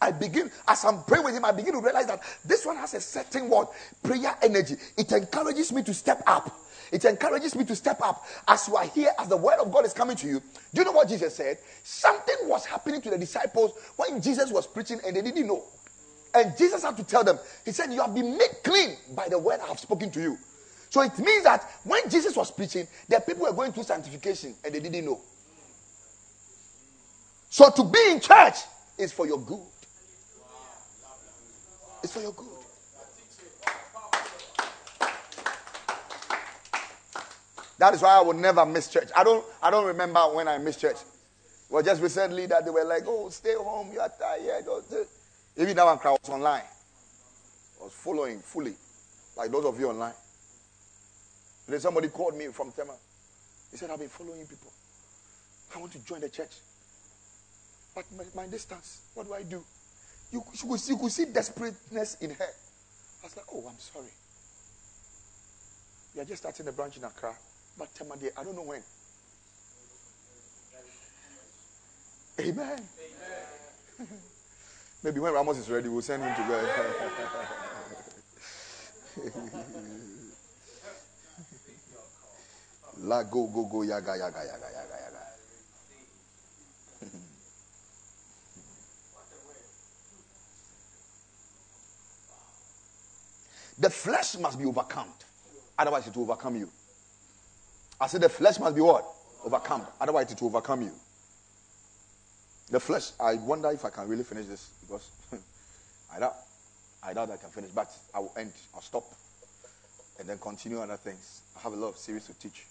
[0.00, 2.94] I begin, as I'm praying with him, I begin to realize that this one has
[2.94, 3.68] a certain word,
[4.02, 4.76] prayer energy.
[4.98, 6.60] It encourages me to step up.
[6.92, 9.86] It encourages me to step up as you are here, as the word of God
[9.86, 10.40] is coming to you.
[10.74, 11.58] Do you know what Jesus said?
[11.82, 15.64] Something was happening to the disciples when Jesus was preaching and they didn't know.
[16.34, 19.38] And Jesus had to tell them, He said, You have been made clean by the
[19.38, 20.38] word I have spoken to you.
[20.94, 24.72] So it means that when Jesus was preaching, the people were going through sanctification and
[24.72, 25.20] they didn't know.
[27.50, 28.58] So to be in church
[28.96, 29.58] is for your good.
[32.00, 32.46] It's for your good.
[37.78, 39.08] That is why I would never miss church.
[39.16, 40.98] I don't, I don't remember when I missed church.
[41.70, 44.64] Well, just recently that they were like, oh, stay home, you are tired.
[45.56, 46.62] Even that one crowd was online.
[47.80, 48.76] I was following fully,
[49.36, 50.14] like those of you online.
[51.66, 52.94] Then somebody called me from Tema.
[53.70, 54.70] He said, I've been following people.
[55.74, 56.52] I want to join the church.
[57.94, 59.64] But my, my distance, what do I do?
[60.32, 62.44] You, you, could see, you could see desperateness in her.
[62.44, 64.12] I was like, oh, I'm sorry.
[66.14, 67.34] We are just starting a branch in Accra.
[67.78, 68.82] But Tema, I don't know when.
[72.40, 72.80] Amen.
[74.00, 74.08] Amen.
[75.04, 76.42] Maybe when Ramos is ready, we'll send him to
[79.22, 80.00] go.
[83.04, 85.20] La go go go yaga yaga yaga yaga yaga.
[93.78, 95.08] the flesh must be overcome.
[95.78, 96.70] Otherwise, it will overcome you.
[98.00, 99.04] I said the flesh must be what?
[99.44, 99.86] Overcome.
[100.00, 100.92] Otherwise, it will overcome you.
[102.70, 105.10] The flesh, I wonder if I can really finish this because
[106.14, 106.36] I doubt,
[107.02, 108.52] I doubt I can finish, but I will end.
[108.74, 109.04] I'll stop
[110.18, 111.42] and then continue other things.
[111.56, 112.64] I have a lot of series to teach.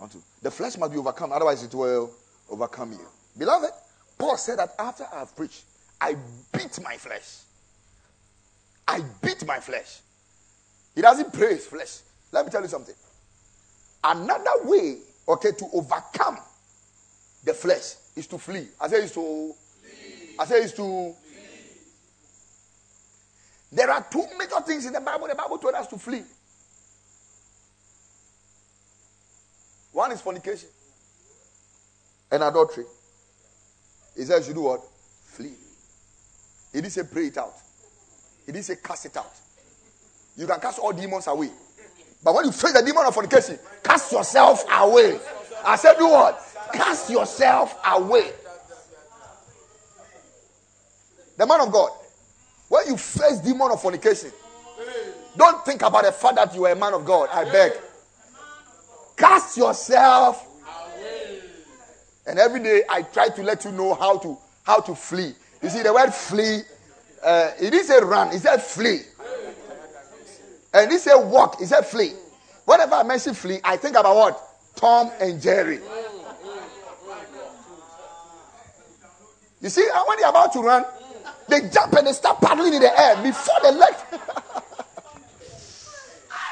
[0.00, 0.18] To?
[0.42, 2.10] The flesh must be overcome, otherwise it will
[2.48, 3.06] overcome you.
[3.36, 3.70] Beloved,
[4.18, 5.64] Paul said that after I have preached,
[6.00, 6.16] I
[6.52, 7.40] beat my flesh.
[8.88, 10.00] I beat my flesh.
[10.94, 11.98] He doesn't pray his flesh.
[12.32, 12.94] Let me tell you something.
[14.02, 14.98] Another way,
[15.28, 16.38] okay, to overcome
[17.44, 18.68] the flesh is to flee.
[18.80, 20.36] I say is to flee.
[20.38, 21.40] I say is to flee.
[23.72, 25.28] There are two major things in the Bible.
[25.28, 26.22] The Bible told us to flee.
[29.92, 30.68] One is fornication
[32.30, 32.84] and adultery.
[34.16, 34.80] He says you do what?
[35.24, 35.54] Flee.
[36.72, 37.52] He didn't say pray it out.
[38.46, 39.32] He didn't say cast it out.
[40.36, 41.50] You can cast all demons away.
[42.22, 45.18] But when you face the demon of fornication, cast yourself away.
[45.64, 46.40] I said, do what?
[46.72, 48.30] Cast yourself away.
[51.36, 51.90] The man of God,
[52.68, 54.30] when you face demon of fornication,
[55.36, 57.28] don't think about the fact that you are a man of God.
[57.32, 57.72] I beg.
[59.20, 61.40] Cast yourself away.
[62.26, 65.34] And every day I try to let you know how to how to flee.
[65.62, 66.62] You see, the word flee,
[67.22, 69.00] uh, it didn't run, it said flee.
[70.72, 72.12] And it said walk, it said flee.
[72.64, 74.40] Whenever I mention flee, I think about what?
[74.76, 75.80] Tom and Jerry.
[79.60, 80.84] You see, when they're about to run,
[81.48, 83.94] they jump and they start paddling in the air before they leg,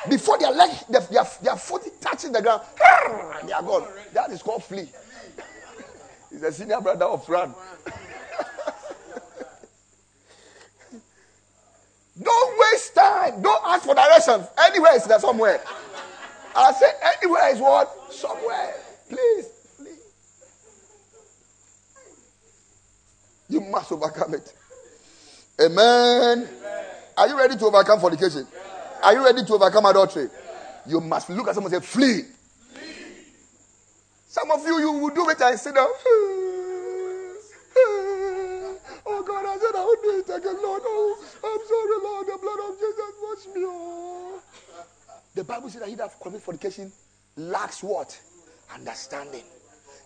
[0.08, 2.62] before their leg, their, their, their foot touching the ground,
[3.46, 3.86] they are gone.
[4.12, 4.88] That is called flee.
[6.30, 7.54] He's a senior brother of run.
[12.22, 13.42] Don't waste time.
[13.42, 14.46] Don't ask for directions.
[14.58, 15.60] Anywhere is there somewhere.
[16.54, 18.12] I say anywhere is what?
[18.12, 18.74] Somewhere.
[19.08, 19.46] Please,
[19.76, 20.12] please.
[23.48, 24.52] You must overcome it.
[25.60, 26.48] Amen.
[26.48, 26.48] Amen.
[27.16, 28.46] Are you ready to overcome fornication?
[28.52, 28.77] Yeah.
[29.02, 30.28] Are you ready to overcome adultery?
[30.86, 32.22] You must look at someone and say, flee.
[34.28, 35.88] Some of you, you will do it and sit down.
[39.06, 40.82] Oh God, I said I would do it again, Lord.
[40.84, 42.26] Oh, I'm sorry, Lord.
[42.26, 43.62] The blood of Jesus wash me.
[43.64, 44.42] Oh.
[45.34, 46.92] The Bible says that he that commit fornication
[47.36, 48.18] lacks what?
[48.74, 49.44] Understanding.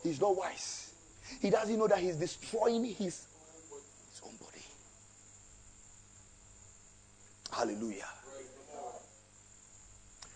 [0.03, 0.93] He's not wise.
[1.41, 4.63] He doesn't know that he's destroying his, his own body.
[7.53, 8.09] Hallelujah.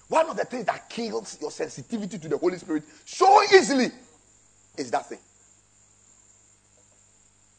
[0.08, 3.90] One of the things that kills your sensitivity to the Holy Spirit so easily
[4.76, 5.18] is that thing.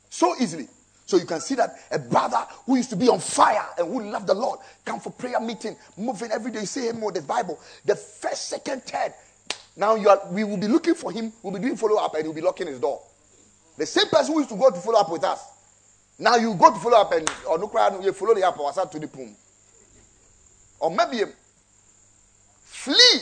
[0.09, 0.67] So easily.
[1.05, 4.03] So you can see that a brother who used to be on fire and who
[4.09, 7.59] loved the Lord come for prayer meeting, moving every day, say him more the Bible.
[7.85, 9.13] The first, second, third.
[9.77, 12.23] Now you are, we will be looking for him, we'll be doing follow up, and
[12.23, 13.01] he'll be locking his door.
[13.77, 15.39] The same person who used to go to follow up with us.
[16.19, 18.71] Now you go to follow up and or no cry, you follow the up or
[18.73, 19.35] to the poom.
[20.79, 21.31] Or maybe
[22.88, 23.21] Flee.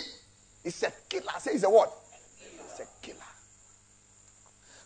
[0.63, 1.32] It's a killer.
[1.39, 1.91] Say it's a what?
[2.39, 3.18] It's a killer.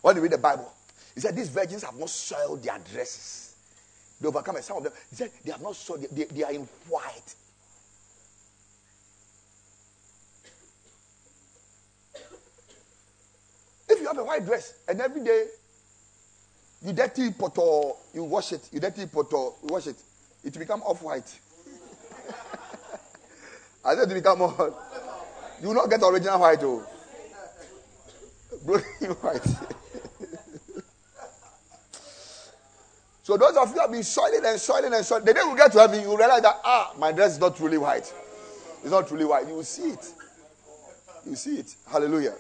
[0.02, 0.72] When you read the Bible,
[1.14, 3.56] he said these virgins have not soiled their dresses.
[4.22, 4.94] They overcome and some of them.
[5.10, 7.36] He said they have not soiled, they, they are in white.
[13.90, 15.46] If you have a white dress and every day
[16.86, 19.98] you dirty poto, you wash it, you dirty poto, you wash it,
[20.46, 21.38] it will become off white.
[23.84, 24.74] I said to become what?
[25.62, 26.86] You will not get original white, oh.
[28.66, 29.44] Broken white.
[33.24, 35.56] so those of you who have been soiling and soiling and soiling, the day you
[35.56, 38.14] get to heaven, you realize that ah, my dress is not truly white.
[38.82, 39.48] It's not truly white.
[39.48, 40.14] You will see it.
[41.26, 41.74] You see it.
[41.90, 42.36] Hallelujah.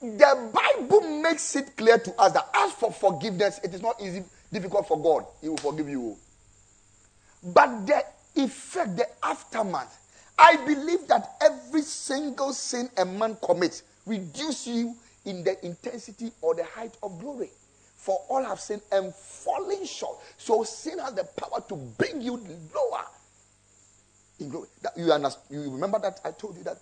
[0.00, 4.22] The Bible makes it clear to us that as for forgiveness, it is not easy,
[4.52, 5.24] difficult for God.
[5.40, 6.16] He will forgive you.
[7.42, 8.02] But the
[8.36, 10.00] effect, the aftermath.
[10.38, 16.54] I believe that every single sin a man commits reduces you in the intensity or
[16.54, 17.50] the height of glory.
[17.96, 20.18] For all have sinned and fallen short.
[20.36, 22.36] So sin has the power to bring you
[22.74, 23.04] lower
[24.40, 24.68] in glory.
[24.82, 26.78] That you, understand, you remember that I told you that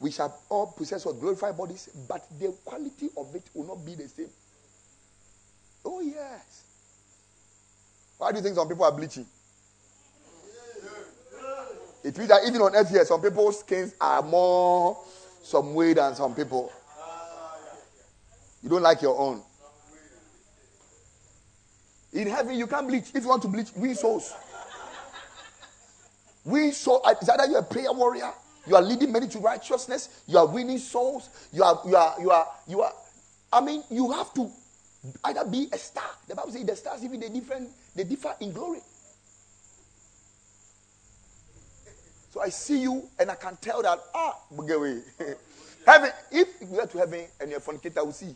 [0.00, 3.94] we shall all possess what glorified bodies, but the quality of it will not be
[3.94, 4.30] the same.
[5.84, 6.64] Oh, yes.
[8.18, 9.26] Why do you think some people are bleaching?
[12.04, 15.02] It means that even on earth here, some people's skins are more
[15.42, 16.70] some way than some people.
[18.62, 19.42] You don't like your own.
[22.12, 23.06] In heaven, you can't bleach.
[23.14, 24.34] If you want to bleach, win souls.
[26.44, 27.02] Win souls.
[27.04, 28.30] Uh, is either you're a prayer warrior,
[28.66, 32.30] you are leading many to righteousness, you are winning souls, you are, you are, you
[32.30, 32.92] are, you are.
[33.52, 34.50] I mean, you have to
[35.24, 36.04] either be a star.
[36.28, 38.80] The Bible says the stars even they different, they differ in glory.
[42.34, 45.02] So I see you and I can tell that, ah, away.
[45.86, 48.34] heaven, if you go to heaven and you're from Kita, will see.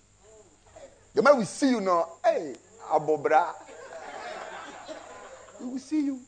[1.15, 2.55] The man will see you now, hey,
[2.93, 3.55] Abobra.
[5.61, 6.21] We will see you.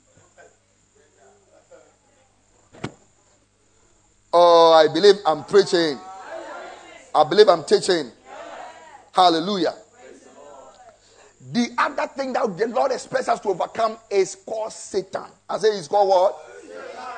[4.32, 5.96] Oh, I believe I'm preaching.
[7.14, 8.10] I believe I'm teaching.
[9.12, 9.74] Hallelujah.
[11.52, 15.26] The other thing that the Lord expects us to overcome is called Satan.
[15.48, 16.49] I say it's called what?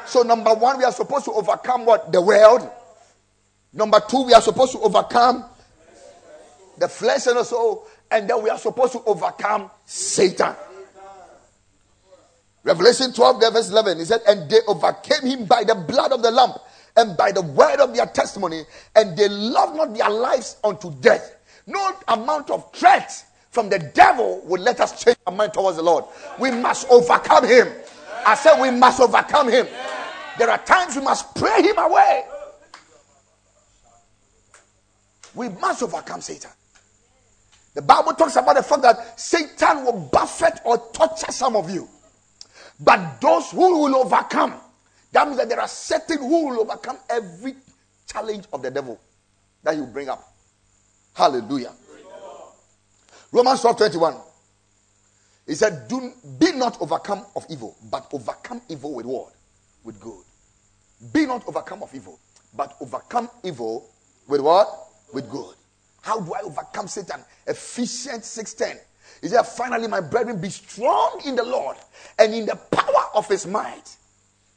[0.07, 2.13] So, number one, we are supposed to overcome what?
[2.13, 2.69] The world.
[3.73, 5.45] Number two, we are supposed to overcome
[6.79, 7.87] the flesh and the soul.
[8.11, 10.55] And then we are supposed to overcome Satan.
[12.65, 16.31] Revelation 12, verse 11, he said, And they overcame him by the blood of the
[16.31, 16.53] Lamb
[16.97, 18.63] and by the word of their testimony,
[18.95, 21.37] and they loved not their lives unto death.
[21.67, 25.83] No amount of threat from the devil will let us change our mind towards the
[25.83, 26.05] Lord.
[26.39, 27.69] We must overcome him.
[28.27, 29.67] I said we must overcome him.
[30.39, 32.25] There are times we must pray him away.
[35.35, 36.51] We must overcome Satan.
[37.75, 41.89] The Bible talks about the fact that Satan will buffet or torture some of you.
[42.79, 44.55] But those who will overcome,
[45.13, 47.55] that means that there are certain who will overcome every
[48.07, 49.01] challenge of the devil
[49.63, 50.23] that he will bring up.
[51.15, 51.73] Hallelujah.
[53.31, 54.17] Romans 12 21.
[55.47, 59.33] He said, Do be not overcome of evil, but overcome evil with what?
[59.85, 60.25] With good.
[61.13, 62.19] Be not overcome of evil,
[62.55, 63.89] but overcome evil
[64.29, 64.69] with what?
[65.13, 65.57] With good.
[66.03, 67.21] How do I overcome Satan?
[67.47, 68.79] Ephesians 6:10.
[69.21, 71.77] He said, Finally, my brethren, be strong in the Lord
[72.19, 73.97] and in the power of his might.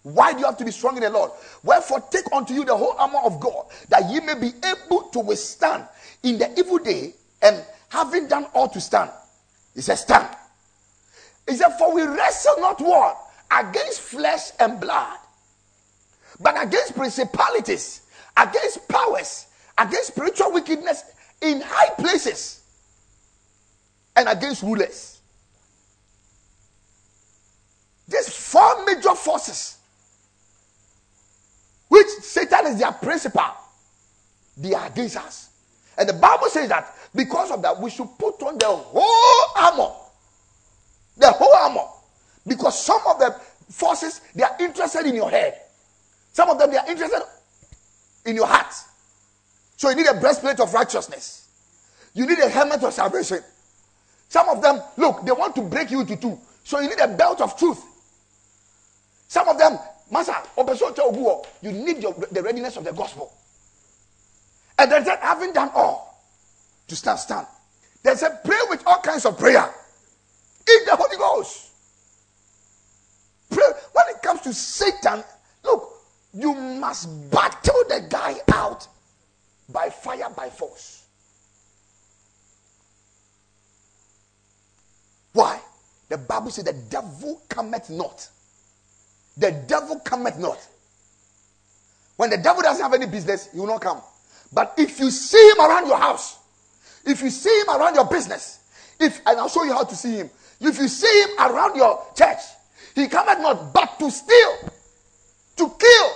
[0.04, 1.32] Why do you have to be strong in the Lord?
[1.64, 5.20] Wherefore, take unto you the whole armor of God, that ye may be able to
[5.20, 5.88] withstand
[6.24, 9.10] in the evil day, and having done all to stand.
[9.74, 10.36] He says, Stand.
[11.48, 13.16] He said, For we wrestle not war
[13.52, 15.18] against flesh and blood,
[16.40, 18.02] but against principalities,
[18.38, 21.04] against powers, against spiritual wickedness
[21.42, 22.64] in high places,
[24.16, 25.20] and against rulers.
[28.08, 29.78] These four major forces,
[31.88, 33.44] which Satan is their principal,
[34.58, 35.50] they are against us.
[35.98, 39.94] And the Bible says that because of that, we should put on the whole armor.
[41.18, 41.88] The whole armor.
[42.46, 43.36] Because some of the
[43.70, 45.60] forces, they are interested in your head.
[46.34, 47.22] Some of them, they are interested
[48.26, 48.74] in your heart.
[49.78, 51.50] So you need a breastplate of righteousness.
[52.14, 53.40] You need a helmet of salvation.
[54.30, 56.40] Some of them, look, they want to break you into two.
[56.64, 57.84] So you need a belt of truth.
[59.28, 59.78] Some of them,
[60.12, 60.36] Master,
[61.62, 63.32] you need your, the readiness of the gospel.
[64.78, 66.24] And then having done all,
[66.88, 67.48] to stand, stand.
[68.04, 69.64] They said, pray with all kinds of prayer.
[70.68, 71.65] In the Holy Ghost.
[73.56, 73.72] Pray.
[73.94, 75.24] When it comes to Satan,
[75.64, 75.90] look,
[76.34, 78.88] you must battle the guy out
[79.70, 81.06] by fire, by force.
[85.32, 85.60] Why?
[86.10, 88.28] The Bible says the devil cometh not.
[89.38, 90.60] The devil cometh not.
[92.18, 94.02] When the devil doesn't have any business, he will not come.
[94.52, 96.38] But if you see him around your house,
[97.06, 98.60] if you see him around your business,
[99.00, 100.30] if and I'll show you how to see him.
[100.60, 102.40] If you see him around your church,
[102.96, 104.70] he cometh not but to steal,
[105.58, 106.12] to kill,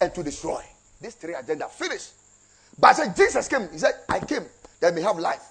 [0.00, 0.62] and to destroy.
[1.00, 2.12] These three agenda finished.
[2.78, 3.68] But said Jesus came.
[3.72, 4.46] He said, I came
[4.80, 5.42] that may have life.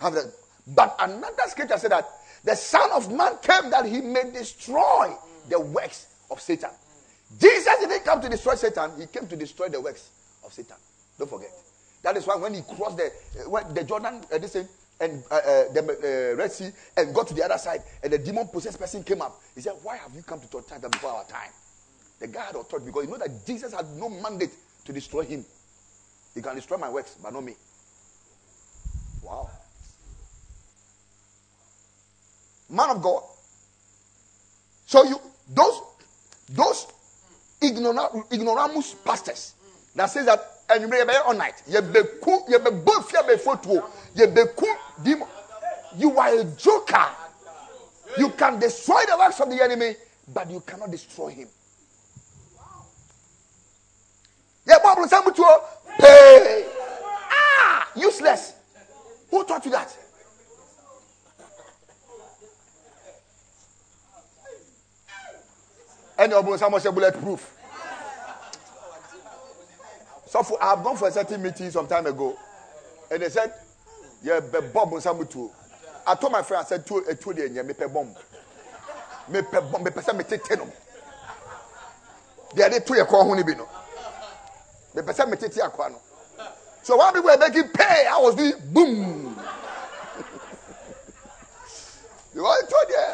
[0.00, 0.26] Have that.
[0.66, 2.08] But another scripture said that
[2.44, 5.14] the Son of Man came that he may destroy
[5.48, 6.70] the works of Satan.
[7.40, 10.10] Jesus didn't come to destroy Satan, he came to destroy the works
[10.44, 10.76] of Satan.
[11.18, 11.50] Don't forget.
[12.02, 13.10] That is why when he crossed the,
[13.50, 14.68] uh, the Jordan, uh, this thing,
[15.00, 18.18] and uh, uh, the uh, Red Sea and got to the other side, and the
[18.18, 19.40] demon possessed person came up.
[19.54, 21.50] He said, Why have you come to touch that before our time?
[22.18, 24.50] The guy had authority because he know that Jesus had no mandate
[24.84, 25.44] to destroy him.
[26.34, 27.54] He can destroy my works, but not me.
[29.22, 29.50] Wow.
[32.70, 33.22] Man of God.
[34.86, 35.20] So you
[35.54, 35.80] those
[36.50, 36.86] those
[37.60, 39.54] ignorant ignoramus pastors
[39.94, 41.62] that says that anwummerɛ yɛbɛyɛ all night.
[41.68, 43.84] Yɛbɛku yɛbɛbɔ fia bɛfotuo
[45.96, 47.06] you are a joker.
[48.16, 49.96] You can destroy the works of the enemy
[50.32, 51.48] but you cannot destroy him.
[55.98, 56.64] Pay
[57.30, 57.88] ah!
[57.96, 58.52] Useless.
[59.30, 59.96] Who taught you that?
[66.18, 67.57] Ɛnna ɔborosan mo say bulletproof.
[70.28, 72.36] So for, I've gone for a certain meeting some time ago,
[73.10, 73.54] and they said,
[74.22, 75.50] "Yeah, be bomb on some too."
[76.06, 78.14] I told my friend, I said, "Two, a two day, yeah, me pe bomb,
[79.28, 80.60] me pe bomb, me pe me take ten
[82.54, 83.66] They are the two year call honey bino.
[84.94, 85.98] Me pe me take tia kwano.
[86.82, 89.34] So while people were making pay, I was doing boom.
[92.34, 93.04] you want told you.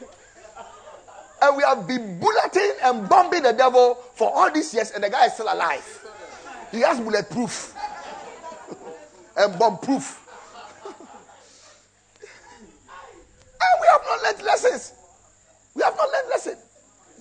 [1.42, 5.08] and we have been bulleting and bombing the devil for all these years, and the
[5.08, 6.01] guy is still alive.
[6.72, 7.74] He has bulletproof
[9.36, 10.18] and bomb proof.
[10.86, 10.96] and
[13.80, 14.94] we have not learned lessons.
[15.74, 16.56] We have not learned lessons.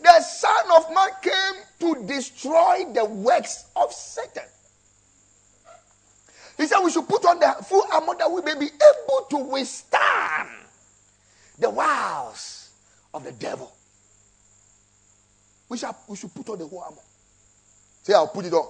[0.02, 4.43] The Son of Man came to destroy the works of Satan.
[6.58, 9.38] He said we should put on the full armor that we may be able to
[9.38, 10.49] withstand
[11.60, 12.70] the wiles
[13.14, 13.72] of the devil.
[15.70, 16.97] We, shall, we should put on the whole armor.
[18.04, 18.68] Say, I'll put it on.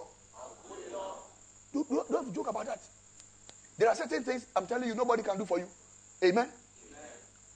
[1.74, 2.80] Don't, don't, don't joke about that.
[3.78, 5.68] There are certain things I'm telling you nobody can do for you.
[6.24, 6.46] Amen.
[6.46, 6.50] Amen.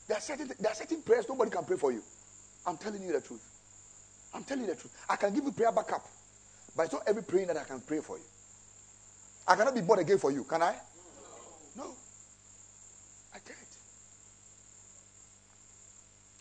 [0.08, 2.02] There are certain there are certain prayers nobody can pray for you.
[2.66, 3.44] I'm telling you the truth.
[4.34, 5.06] I'm telling you the truth.
[5.10, 6.06] I can give you prayer backup,
[6.76, 8.24] but it's not every prayer that I can pray for you.
[9.48, 10.44] I cannot be born again for you.
[10.44, 10.76] Can I?
[11.78, 11.84] No.
[11.84, 11.92] no.
[13.34, 13.58] I can't.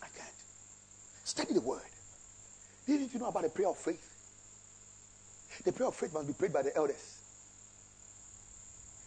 [0.01, 0.33] I can't.
[1.23, 1.81] Study the word.
[2.87, 4.01] If you know about the prayer of faith,
[5.63, 7.14] the prayer of faith must be prayed by the elders.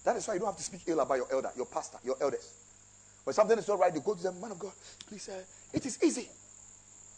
[0.08, 2.16] That is why you don't have to speak ill about your elder, your pastor, your
[2.18, 2.50] elders.
[3.24, 4.72] When something is not right, you go to them, man of God,
[5.06, 6.26] please, uh, it is easy.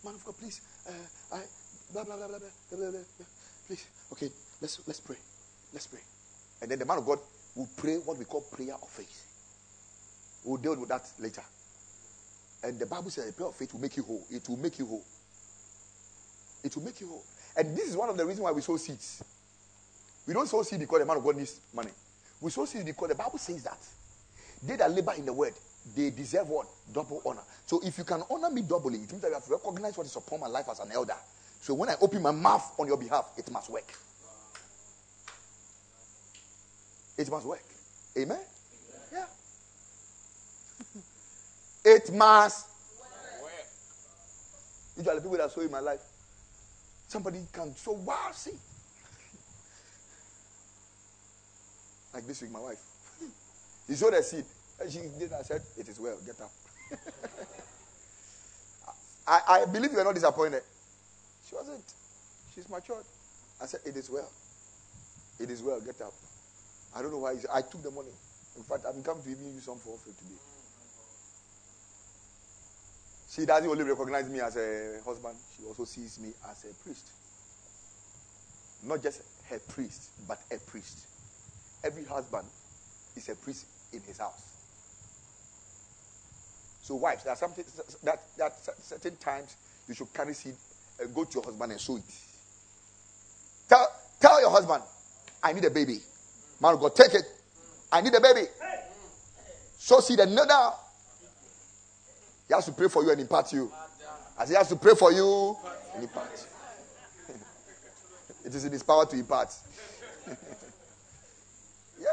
[0.05, 1.39] Man of God, please, uh, I,
[1.93, 3.27] blah, blah, blah, blah, blah, blah, blah,
[3.69, 3.87] please.
[4.13, 4.29] Okay,
[4.61, 5.15] let's, let's pray.
[5.73, 6.01] Let's pray.
[6.63, 7.21] And then the man of God
[7.55, 10.43] will pray what we call prayer of faith.
[10.45, 11.45] We'll deal with that later.
[12.65, 14.27] And the Bible says a prayer of faith will make you whole.
[14.33, 15.05] It will make you whole.
[16.65, 17.25] It will make you whole.
[17.57, 19.23] And this is one of the reasons why we sow seeds.
[20.27, 21.93] We don't sow seed because the man of God needs money.
[22.41, 23.79] We so see the Bible says that
[24.63, 25.55] they that labor in the word,
[25.97, 26.67] they deserve what?
[26.93, 27.43] Double honor.
[27.67, 30.17] So if you can honor me doubly, it means that you have recognized what is
[30.17, 31.17] upon my life as an elder.
[31.61, 33.93] So when I open my mouth on your behalf, it must work.
[37.17, 37.65] It must work.
[38.17, 38.41] Amen?
[39.13, 39.27] Yeah.
[41.85, 42.67] it must
[42.99, 43.67] work.
[44.97, 46.01] Usually, people that saw in my life,
[47.09, 48.53] somebody can so wow, see.
[52.15, 52.79] Like this week, my wife.
[53.89, 54.45] he showed a seed.
[54.81, 55.33] And she did.
[55.33, 56.17] I said, It is well.
[56.25, 56.51] Get up.
[59.27, 60.63] I, I believe you are not disappointed.
[61.49, 61.85] She wasn't.
[62.55, 63.05] She's matured.
[63.63, 64.31] I said, It is well.
[65.39, 65.81] It is well.
[65.81, 66.15] Get up.
[66.97, 67.37] I don't know why.
[67.53, 68.13] I took the money.
[68.57, 70.35] In fact, I'm coming to even you some for today.
[73.31, 77.07] She doesn't only recognize me as a husband, she also sees me as a priest.
[78.83, 81.07] Not just her priest, but a priest.
[81.83, 82.47] Every husband
[83.17, 84.51] is a priest in his house.
[86.83, 87.65] So, wives, there are something
[88.05, 88.53] that, that
[88.83, 89.57] certain times
[89.89, 90.55] you should carry seed
[91.01, 92.03] and go to your husband and sow it.
[93.69, 93.87] Tell,
[94.21, 94.83] tell your husband,
[95.43, 96.01] I need a baby.
[96.61, 97.25] Man of God, take it.
[97.93, 98.47] I need a baby.
[99.79, 100.73] So see the another.
[102.47, 103.73] He has to pray for you and impart you.
[104.39, 105.57] As he has to pray for you
[105.95, 106.47] and impart.
[108.45, 109.55] it is in his power to impart.
[111.99, 112.09] yeah,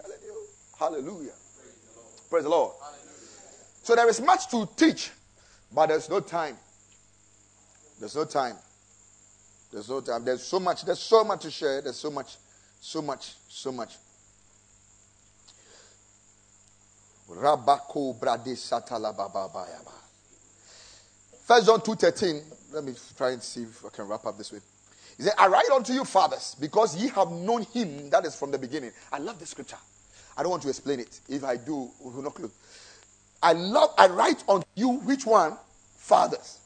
[0.00, 0.46] telling you.
[0.78, 1.32] Hallelujah.
[2.28, 2.72] Praise the Lord.
[3.82, 5.10] So there is much to teach,
[5.72, 6.56] but there's no time.
[7.98, 8.56] There's no time.
[9.72, 10.24] There's no time.
[10.24, 10.84] There's so much.
[10.84, 11.80] There's so much to share.
[11.82, 12.36] There's so much.
[12.80, 13.34] So much.
[13.48, 13.96] So much.
[17.30, 18.56] Rabako brade
[21.44, 22.42] First John 2.13.
[22.72, 24.60] Let me try and see if I can wrap up this way.
[25.16, 28.50] He said, I write unto you, fathers, because ye have known him that is from
[28.50, 28.92] the beginning.
[29.10, 29.78] I love the scripture.
[30.36, 31.20] I don't want to explain it.
[31.28, 32.52] If I do, we will not close.
[33.42, 35.56] I love, I write unto you, which one?
[35.96, 36.58] Fathers.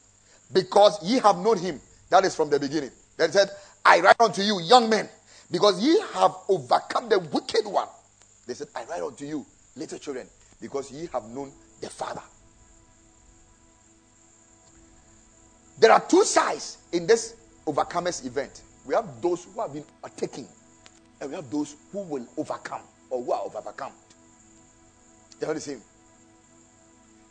[0.51, 2.91] Because ye have known him that is from the beginning.
[3.17, 3.49] Then said,
[3.85, 5.09] I write unto you, young men,
[5.49, 7.87] because ye have overcome the wicked one.
[8.45, 9.45] They said, I write unto you,
[9.75, 10.27] little children,
[10.59, 12.21] because ye have known the Father.
[15.79, 18.61] There are two sides in this overcomers event.
[18.85, 20.47] We have those who have been attacking,
[21.21, 22.81] and we have those who will overcome
[23.11, 23.91] or who are overcome.
[25.39, 25.81] They're not the same.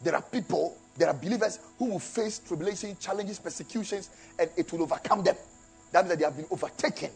[0.03, 4.83] There are people, there are believers who will face tribulation, challenges, persecutions, and it will
[4.83, 5.37] overcome them.
[5.93, 7.11] That means that they have been overtaken.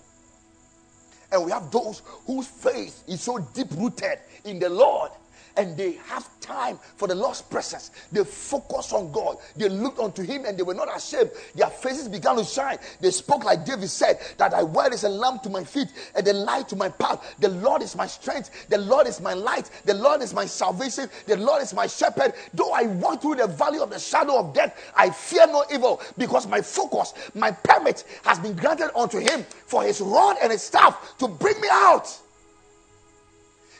[1.32, 5.10] And we have those whose faith is so deep rooted in the Lord
[5.56, 7.90] and they have time for the Lord's presence.
[8.12, 9.38] They focus on God.
[9.56, 11.30] They looked unto Him and they were not ashamed.
[11.54, 12.78] Their faces began to shine.
[13.00, 16.26] They spoke like David said, That thy word is a lamp to my feet and
[16.26, 17.34] a light to my path.
[17.38, 18.68] The Lord is my strength.
[18.68, 19.70] The Lord is my light.
[19.84, 21.08] The Lord is my salvation.
[21.26, 22.34] The Lord is my shepherd.
[22.52, 26.00] Though I walk through the valley of the shadow of death, I fear no evil
[26.18, 30.62] because my focus, my permit has been granted unto Him for His rod and His
[30.62, 32.20] staff to bring me out.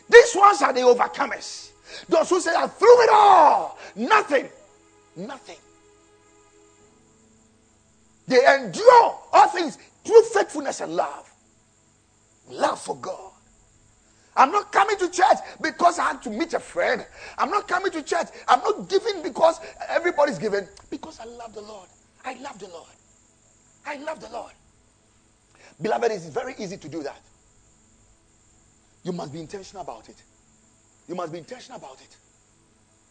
[0.09, 1.71] These ones are the overcomers.
[2.09, 3.79] Those who say, I threw it all.
[3.97, 4.49] Nothing.
[5.17, 5.57] Nothing.
[8.27, 11.31] They endure all things through faithfulness and love.
[12.49, 13.33] Love for God.
[14.37, 17.07] I'm not coming to church because I had to meet a friend.
[17.39, 18.29] I'm not coming to church.
[18.49, 20.67] I'm not giving because everybody's giving.
[20.91, 21.89] Because I love the Lord.
[22.25, 22.89] I love the Lord.
[23.87, 24.53] I love the Lord.
[25.81, 27.21] Beloved, it's very easy to do that.
[29.05, 30.17] You must be intentional about it.
[31.09, 32.17] You must be intentional about it.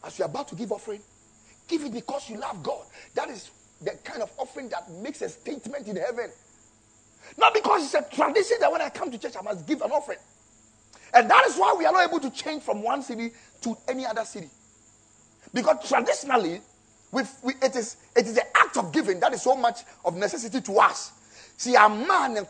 [0.04, 1.02] As you're about to give offering,
[1.68, 2.86] give it because you love God.
[3.16, 6.32] That is the kind of offering that makes a statement in heaven.
[7.38, 9.92] Not because it's a tradition that when I come to church, I must give an
[9.92, 10.20] offering.
[11.14, 13.32] And that is why we are not able to change from one city
[13.62, 14.50] to any other city.
[15.54, 16.62] Because traditionally,
[17.12, 17.22] we,
[17.62, 20.80] it, is, it is the act of giving that is so much of necessity to
[20.80, 21.12] us.
[21.58, 22.48] See, a man and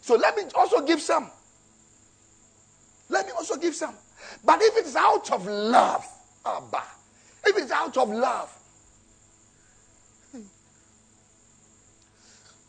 [0.00, 1.30] So let me also give some.
[3.08, 3.94] Let me also give some.
[4.44, 6.04] But if it's out of love,
[6.44, 6.82] Abba,
[7.44, 8.52] if it's out of love,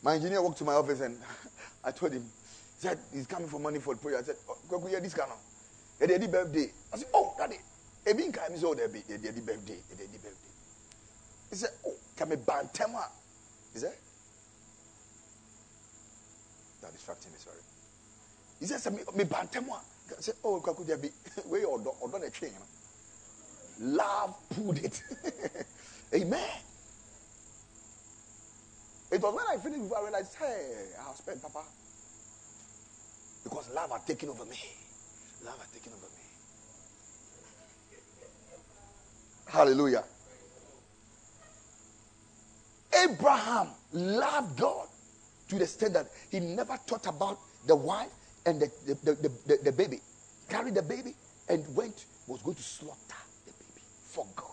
[0.04, 1.18] my engineer walked to my office and
[1.84, 4.20] I told him, he said, he's coming for money for the prayer.
[4.20, 5.38] I said, oh, go hear this kind of.
[6.00, 6.72] It's birthday.
[6.94, 7.58] I said, oh, daddy.
[8.08, 10.54] Ebi nka mi sɛ ɔda bi ɛdi birthday yɛde ɛdi birthday
[11.50, 12.96] he said oh can me ban ntɛm
[13.74, 13.98] he said
[16.82, 17.60] that distracting me sorry
[18.62, 19.68] he said me ban ntɛm
[20.16, 21.12] sɛ oh kwaku dabi
[21.46, 22.66] wei ɔdɔ ɔdɔ na ɛtwe no
[23.80, 25.02] love pulled it.
[26.14, 26.50] Amen.
[29.12, 31.64] It was when I finished before I realized hey I have spent papa.
[33.44, 34.58] Because love had taken over me.
[35.46, 36.24] Love had taken over me.
[39.46, 40.04] Hallelujah.
[43.04, 44.88] Abraham loved God
[45.50, 48.10] to the extent that he never thought about the wife
[48.48, 50.00] and the, the, the, the, the baby.
[50.50, 51.14] Carried the baby
[51.50, 52.96] and went, was going to slaughter
[53.46, 54.46] the baby for God.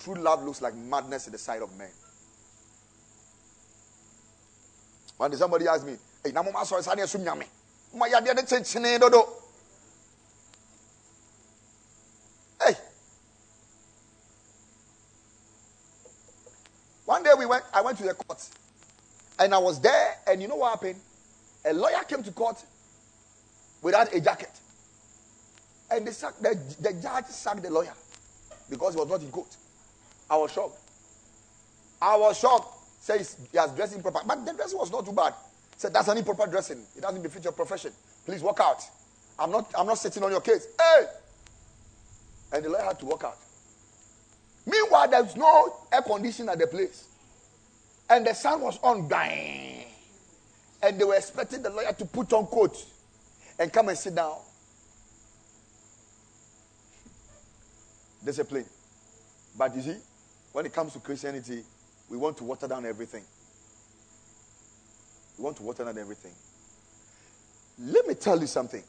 [0.00, 1.90] True love looks like madness in the sight of men.
[5.18, 7.44] One day somebody asked me, Hey, na mama sorry, sani esum nyame.
[7.92, 9.28] Mama ya de chenchene dodo.
[12.64, 12.72] Hey.
[17.04, 18.48] One day we went, I went to the court.
[19.40, 21.00] And I was there, and you know what happened?
[21.64, 22.62] A lawyer came to court
[23.80, 24.50] without a jacket.
[25.90, 27.94] And the, the, the judge sacked the lawyer
[28.68, 29.56] because he was not in court.
[30.28, 30.78] I was shocked.
[32.00, 32.76] I was shocked.
[33.00, 34.20] Says he has dressed improper.
[34.26, 35.34] But the dressing was not too bad.
[35.76, 36.84] Said that's an improper dressing.
[36.94, 37.92] It doesn't befit your profession.
[38.26, 38.82] Please walk out.
[39.38, 40.66] I'm not I'm not sitting on your case.
[40.78, 41.06] Hey!
[42.52, 43.38] And the lawyer had to walk out.
[44.66, 47.06] Meanwhile, there's no air conditioning at the place.
[48.10, 49.84] And the sun was on dying.
[50.82, 52.76] And they were expecting the lawyer to put on coat
[53.58, 54.34] and come and sit down.
[58.24, 58.64] Discipline.
[59.56, 59.96] But you see,
[60.52, 61.62] when it comes to Christianity,
[62.08, 63.22] we want to water down everything.
[65.38, 66.32] We want to water down everything.
[67.78, 68.82] Let me tell you something.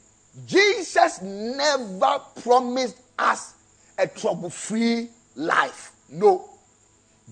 [0.48, 3.54] Jesus never promised us
[3.98, 5.92] a trouble free life.
[6.10, 6.50] No.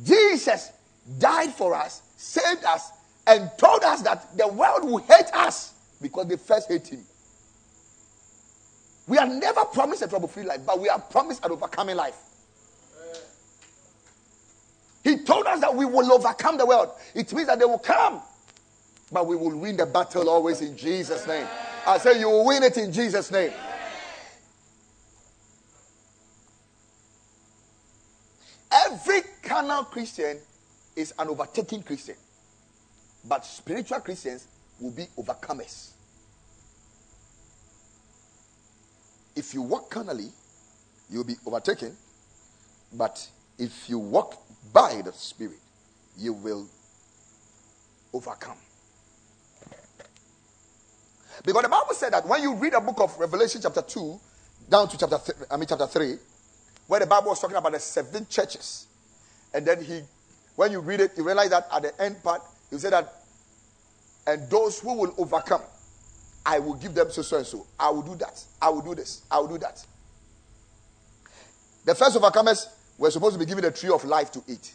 [0.04, 0.72] Jesus
[1.18, 2.92] died for us, saved us,
[3.26, 7.04] and told us that the world will hate us because they first hate him.
[9.08, 12.16] We are never promised a trouble free life, but we are promised an overcoming life.
[15.04, 16.90] He told us that we will overcome the world.
[17.16, 18.22] It means that they will come,
[19.12, 21.48] but we will win the battle always in Jesus' name.
[21.88, 23.52] I say you will win it in Jesus' name.
[28.72, 30.38] Every carnal Christian
[31.00, 32.16] is an overtaking Christian,
[33.24, 34.46] but spiritual Christians
[34.82, 35.92] will be overcomers.
[39.34, 40.30] If you walk carnally,
[41.10, 41.96] you'll be overtaken,
[42.94, 43.26] but
[43.58, 44.36] if you walk
[44.74, 45.60] by the Spirit,
[46.18, 46.68] you will
[48.14, 48.58] overcome.
[51.46, 54.20] Because the Bible said that when you read a book of Revelation chapter 2
[54.70, 56.18] down to chapter th- I mean chapter 3,
[56.88, 58.88] where the Bible was talking about the seven churches,
[59.54, 60.02] and then he
[60.60, 63.14] when you read it, you realize that at the end part, he said that,
[64.28, 65.62] and those who will overcome,
[66.46, 67.66] I will give them so so and so.
[67.80, 68.44] I will do that.
[68.62, 69.22] I will do this.
[69.32, 69.86] I will do that.
[71.86, 74.74] The first overcomers were supposed to be given a tree of life to eat.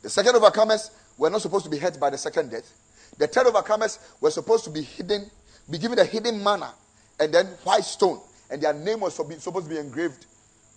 [0.00, 2.72] The second overcomers were not supposed to be hurt by the second death.
[3.18, 5.30] The third overcomers were supposed to be hidden,
[5.70, 6.72] be given a hidden manna,
[7.20, 8.18] and then white stone,
[8.50, 10.24] and their name was supposed to be engraved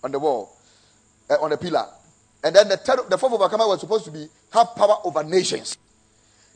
[0.03, 0.57] on the wall,
[1.29, 1.87] uh, on a pillar.
[2.43, 5.77] And then the third, the fourth overcomer was supposed to be have power over nations.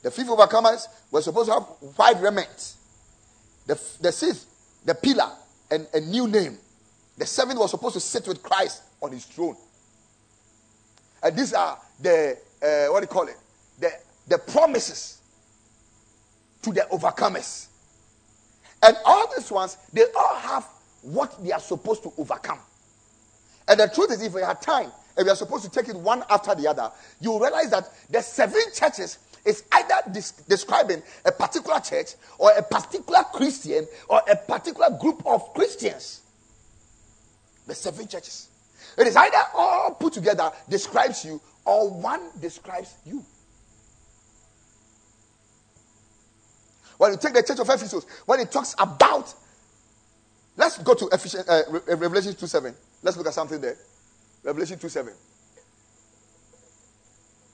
[0.02, 1.64] The fifth overcomers were supposed to have
[1.96, 2.74] white raiment.
[3.68, 4.48] The, the sixth,
[4.86, 5.32] the pillar,
[5.72, 6.58] and a new name.
[7.18, 9.56] The seventh was supposed to sit with Christ on his throne.
[11.24, 13.38] And these are the, uh, what do you call it?
[13.80, 13.92] The,
[14.28, 15.20] the promises
[16.62, 17.68] to the overcomers.
[18.84, 20.68] And all these ones, they all have
[21.02, 22.60] what they are supposed to overcome.
[23.68, 25.96] And the truth is, if we had time, and we are supposed to take it
[25.96, 29.96] one after the other, you realize that the seven churches is either
[30.48, 36.22] describing a particular church or a particular Christian or a particular group of Christians.
[37.68, 38.50] The seven churches.
[38.98, 43.24] It is either all put together describes you or one describes you.
[46.98, 49.34] When you take the church of Ephesus, when it talks about,
[50.56, 52.74] let's go to Ephesians, uh, Revelation 2 7.
[53.04, 53.78] Let's look at something there.
[54.46, 55.14] Revelation 2 7.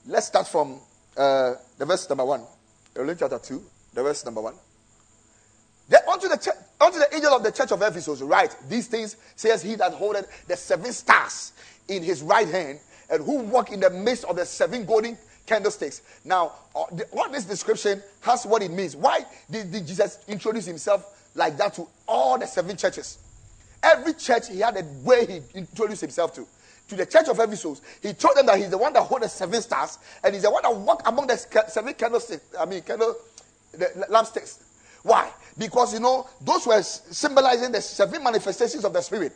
[0.06, 0.78] Let's start from
[1.16, 2.42] uh, the verse number 1.
[2.94, 3.62] Revelation chapter 2,
[3.94, 4.54] the verse number 1.
[5.88, 9.62] Then unto the, unto the angel of the church of Ephesus, write these things, says
[9.62, 11.52] he that holdeth the seven stars
[11.88, 12.78] in his right hand,
[13.10, 15.16] and who walk in the midst of the seven golden
[15.46, 16.02] candlesticks.
[16.26, 18.96] Now, uh, the, what this description has what it means.
[18.96, 23.18] Why did, did Jesus introduce himself like that to all the seven churches?
[23.82, 26.46] Every church, he had a way he introduced himself to
[26.88, 29.28] to the church of Ephesus, he told them that he's the one that holds the
[29.28, 32.44] seven stars and he's the one that walked among the seven candlesticks.
[32.58, 33.16] I mean, candle,
[33.72, 34.62] the lampsticks.
[35.02, 35.30] Why?
[35.58, 39.32] Because you know those were symbolizing the seven manifestations of the Spirit.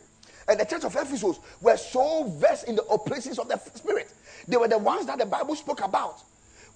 [0.47, 4.13] And the church of Ephesus were so versed in the operations of the Spirit.
[4.47, 6.21] They were the ones that the Bible spoke about.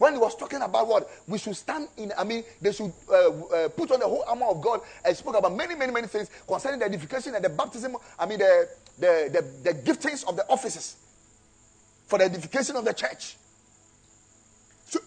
[0.01, 3.29] When he was talking about what we should stand in, I mean, they should uh,
[3.29, 6.29] uh, put on the whole armor of God and spoke about many, many, many things
[6.47, 7.95] concerning the edification and the baptism.
[8.19, 8.67] I mean, the
[8.99, 9.29] the,
[9.63, 10.97] the, the giftings of the offices.
[12.07, 13.37] for the edification of the church.
[14.85, 14.99] So,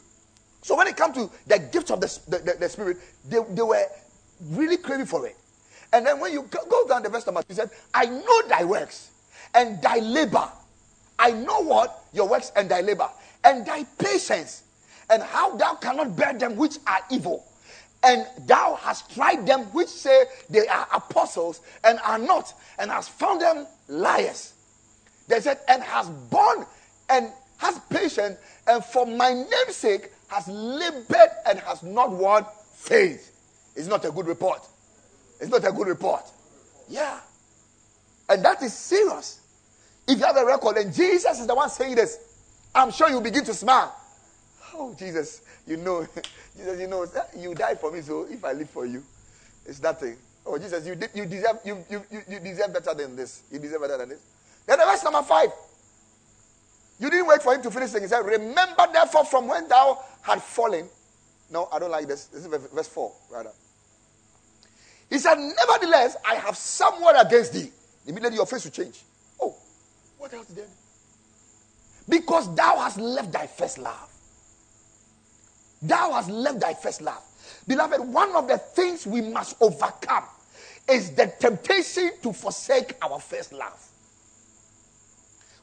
[0.62, 2.98] so when it comes to the gifts of the, the, the, the Spirit,
[3.28, 3.84] they, they were
[4.50, 5.36] really craving for it.
[5.92, 9.10] And then when you go down the verse number, he said, I know thy works
[9.54, 10.48] and thy labor.
[11.18, 12.04] I know what?
[12.14, 13.08] Your works and thy labor.
[13.44, 14.64] And thy patience.
[15.10, 17.44] And how thou cannot bear them which are evil.
[18.04, 22.52] And thou hast tried them which say they are apostles and are not.
[22.78, 24.52] And hast found them liars.
[25.28, 26.66] They said, and has borne
[27.08, 28.38] and has patience.
[28.66, 32.44] And for my name's sake has labored and has not won
[32.74, 33.30] faith.
[33.74, 34.60] It's not a good report.
[35.40, 36.22] It's not a good report.
[36.88, 37.20] Yeah.
[38.28, 39.40] And that is serious.
[40.06, 42.18] If you have a record and Jesus is the one saying this,
[42.74, 43.94] I'm sure you begin to smile.
[44.76, 46.06] Oh, Jesus, you know,
[46.56, 49.02] Jesus, you know, ah, you died for me, so if I live for you,
[49.64, 50.16] it's nothing.
[50.44, 53.44] Oh, Jesus, you, you deserve you, you, you deserve better than this.
[53.50, 54.20] You deserve better than this.
[54.66, 55.48] Then the verse number five.
[56.98, 58.04] You didn't wait for him to finish saying.
[58.04, 60.88] He said, Remember therefore from when thou had fallen.
[61.50, 62.26] No, I don't like this.
[62.26, 63.50] This is verse 4, rather.
[65.10, 67.70] He said, Nevertheless, I have somewhat against thee.
[68.06, 69.00] Immediately your face will change.
[69.40, 69.54] Oh,
[70.18, 70.66] what else then?
[72.08, 74.13] Because thou hast left thy first love.
[75.84, 77.22] Thou hast left thy first love.
[77.68, 80.24] Beloved, one of the things we must overcome
[80.88, 83.88] is the temptation to forsake our first love.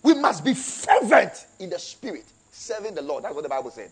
[0.03, 3.23] We must be fervent in the spirit, serving the Lord.
[3.23, 3.91] That's what the Bible said.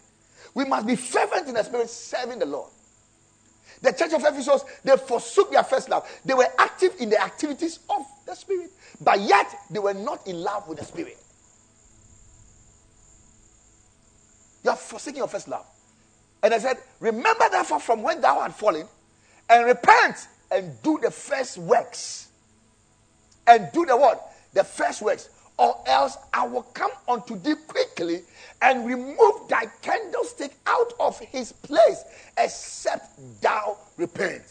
[0.54, 2.70] We must be fervent in the spirit, serving the Lord.
[3.82, 6.08] The church of Ephesus, they forsook their first love.
[6.26, 10.42] They were active in the activities of the Spirit, but yet they were not in
[10.42, 11.18] love with the Spirit.
[14.64, 15.66] You are forsaking your first love.
[16.42, 18.88] And I said, Remember therefore from when thou art fallen,
[19.50, 22.30] and repent and do the first works.
[23.48, 24.32] And do the what?
[24.54, 25.30] The first works
[25.60, 28.22] or else I will come unto thee quickly
[28.62, 32.04] and remove thy candlestick out of his place,
[32.38, 34.44] except thou repent.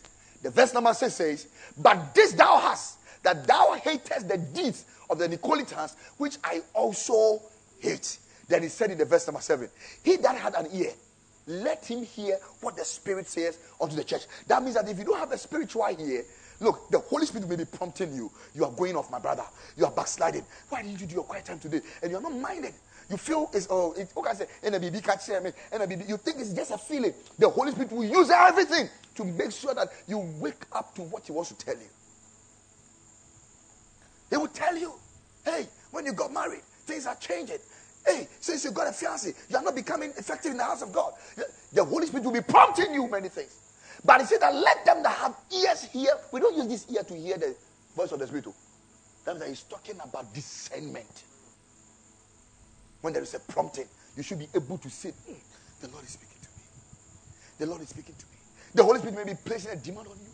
[0.42, 1.48] The verse number six says,
[1.78, 7.40] But this thou hast, that thou hatest the deeds of the Nicolaitans, which I also
[7.80, 8.18] hate.
[8.46, 9.70] Then he said in the verse number seven,
[10.04, 10.92] He that had an ear,
[11.48, 14.26] let him hear what the Spirit says unto the church.
[14.46, 16.24] That means that if you don't have a spiritual ear,
[16.60, 18.30] Look, the Holy Spirit may be prompting you.
[18.54, 19.44] You are going off, my brother.
[19.76, 20.44] You are backsliding.
[20.68, 21.80] Why didn't you do your quiet time today?
[22.02, 22.74] And you're not minded.
[23.08, 25.52] You feel it's oh, it, okay, I say, NBB can't share me.
[25.72, 27.14] NBB, you think it's just a feeling.
[27.38, 31.24] The Holy Spirit will use everything to make sure that you wake up to what
[31.24, 31.88] He wants to tell you.
[34.30, 34.92] He will tell you,
[35.44, 37.58] hey, when you got married, things are changing.
[38.08, 40.92] Hey, since you got a fiancé, you are not becoming effective in the house of
[40.92, 41.14] God.
[41.74, 44.00] The Holy Spirit will be prompting you many things.
[44.04, 46.12] But he said that let them that have ears hear.
[46.32, 47.56] We don't use this ear to hear the
[47.96, 48.46] voice of the Spirit.
[49.26, 51.24] That means he's talking about discernment.
[53.02, 55.36] When there is a prompting, you should be able to say, mm,
[55.80, 56.62] The Lord is speaking to me.
[57.58, 58.38] The Lord is speaking to me.
[58.74, 60.32] The Holy Spirit may be placing a demand on you.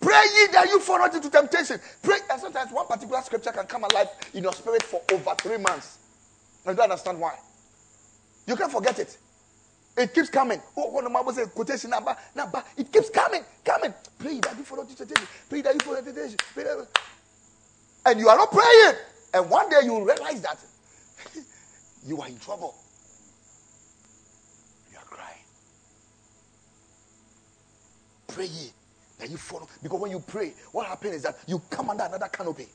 [0.00, 1.80] Pray ye that you fall not into temptation.
[2.02, 5.58] Pray, and sometimes one particular scripture can come alive in your spirit for over three
[5.58, 5.98] months.
[6.66, 7.38] I don't understand why.
[8.46, 9.16] You can't forget it.
[9.96, 10.60] It keeps coming.
[10.76, 12.62] Oh, what the Bible says, quotation number, number.
[12.76, 13.94] It keeps coming, coming.
[14.18, 15.28] Pray that you follow the temptation.
[15.48, 16.36] Pray that you follow temptation.
[16.54, 16.88] Pray that.
[18.06, 18.94] And you are not praying.
[19.34, 20.58] And one day you will realize that
[22.06, 22.74] you are in trouble.
[24.90, 25.44] You are crying.
[28.28, 28.48] Pray
[29.18, 29.68] that you follow.
[29.82, 32.68] Because when you pray, what happens is that you come under another canopy.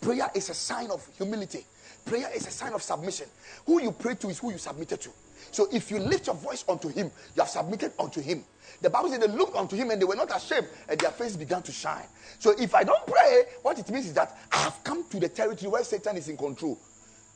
[0.00, 1.64] Prayer is a sign of humility.
[2.04, 3.26] Prayer is a sign of submission.
[3.66, 5.10] Who you pray to is who you submitted to.
[5.50, 8.44] So if you lift your voice unto him, you have submitted unto him.
[8.80, 11.36] The Bible says they looked unto him and they were not ashamed, and their faces
[11.36, 12.06] began to shine.
[12.38, 15.28] So if I don't pray, what it means is that I have come to the
[15.28, 16.78] territory where Satan is in control.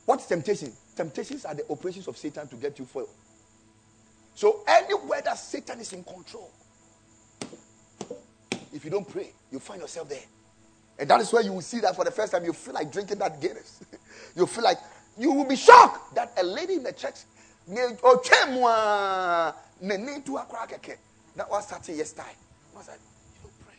[0.06, 0.72] What is temptation?
[0.94, 3.08] Temptations are the operations of Satan to get you full.
[4.34, 6.50] So anywhere that Satan is in control,
[8.72, 10.24] if you don't pray, you find yourself there.
[10.98, 12.90] And that is where you will see that for the first time you feel like
[12.90, 13.80] drinking that Guinness.
[14.36, 14.78] you feel like
[15.18, 17.14] you will be shocked that a lady in the church
[17.68, 22.22] oh, uh, that was a n'ani to akora kɛkɛ yesterday.
[22.74, 22.98] Was like
[23.42, 23.74] you pray.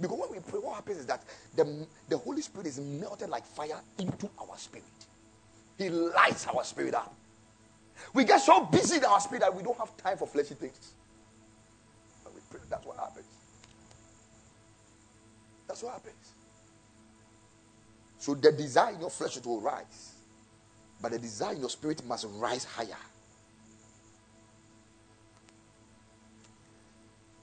[0.00, 1.22] Because when we pray what happens is that
[1.56, 4.84] the, the holy spirit is melted like fire into our spirit.
[5.76, 7.14] He lights our spirit up.
[8.14, 10.94] We get so busy in our spirit that we don't have time for fleshy things.
[12.22, 13.26] When we pray that's what happens.
[15.66, 16.37] That's what happens
[18.28, 20.12] so the desire in your flesh it will rise
[21.00, 22.88] but the desire in your spirit must rise higher.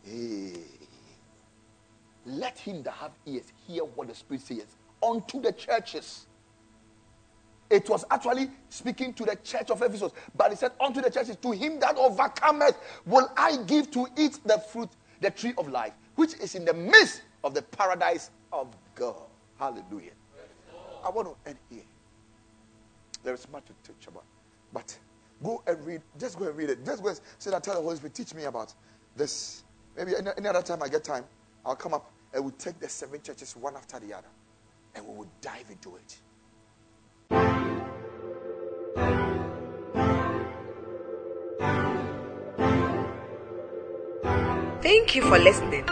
[0.03, 0.53] Hey.
[2.25, 4.67] Let him that have ears hear what the Spirit says
[5.03, 6.27] unto the churches.
[7.69, 10.11] it was actually speaking to the church of Ephesus.
[10.35, 14.39] But he said, Unto the churches, to him that overcometh, will I give to eat
[14.45, 14.89] the fruit,
[15.21, 19.23] the tree of life, which is in the midst of the paradise of God.
[19.59, 20.11] Hallelujah.
[21.05, 21.83] I want to end here.
[23.23, 24.23] There is much to teach about.
[24.73, 24.97] But
[25.43, 26.01] go and read.
[26.19, 26.83] Just go and read it.
[26.83, 27.63] Just go and say that.
[27.63, 28.73] Tell the Holy Spirit, teach me about
[29.15, 29.63] this.
[29.95, 31.23] Maybe any, any other time I get time,
[31.65, 34.27] I'll come up and we'll take the seven churches one after the other.
[34.95, 36.17] And we will dive into it.
[44.81, 45.85] Thank you for listening.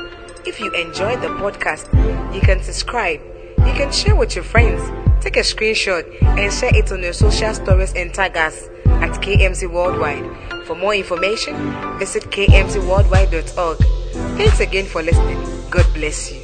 [0.45, 1.85] If you enjoyed the podcast,
[2.34, 3.22] you can subscribe.
[3.60, 5.02] You can share with your friends.
[5.23, 9.71] Take a screenshot and share it on your social stories and tag us at KMC
[9.71, 10.65] Worldwide.
[10.67, 11.55] For more information,
[11.97, 13.77] visit kmcworldwide.org.
[14.37, 15.41] Thanks again for listening.
[15.69, 16.42] God bless you.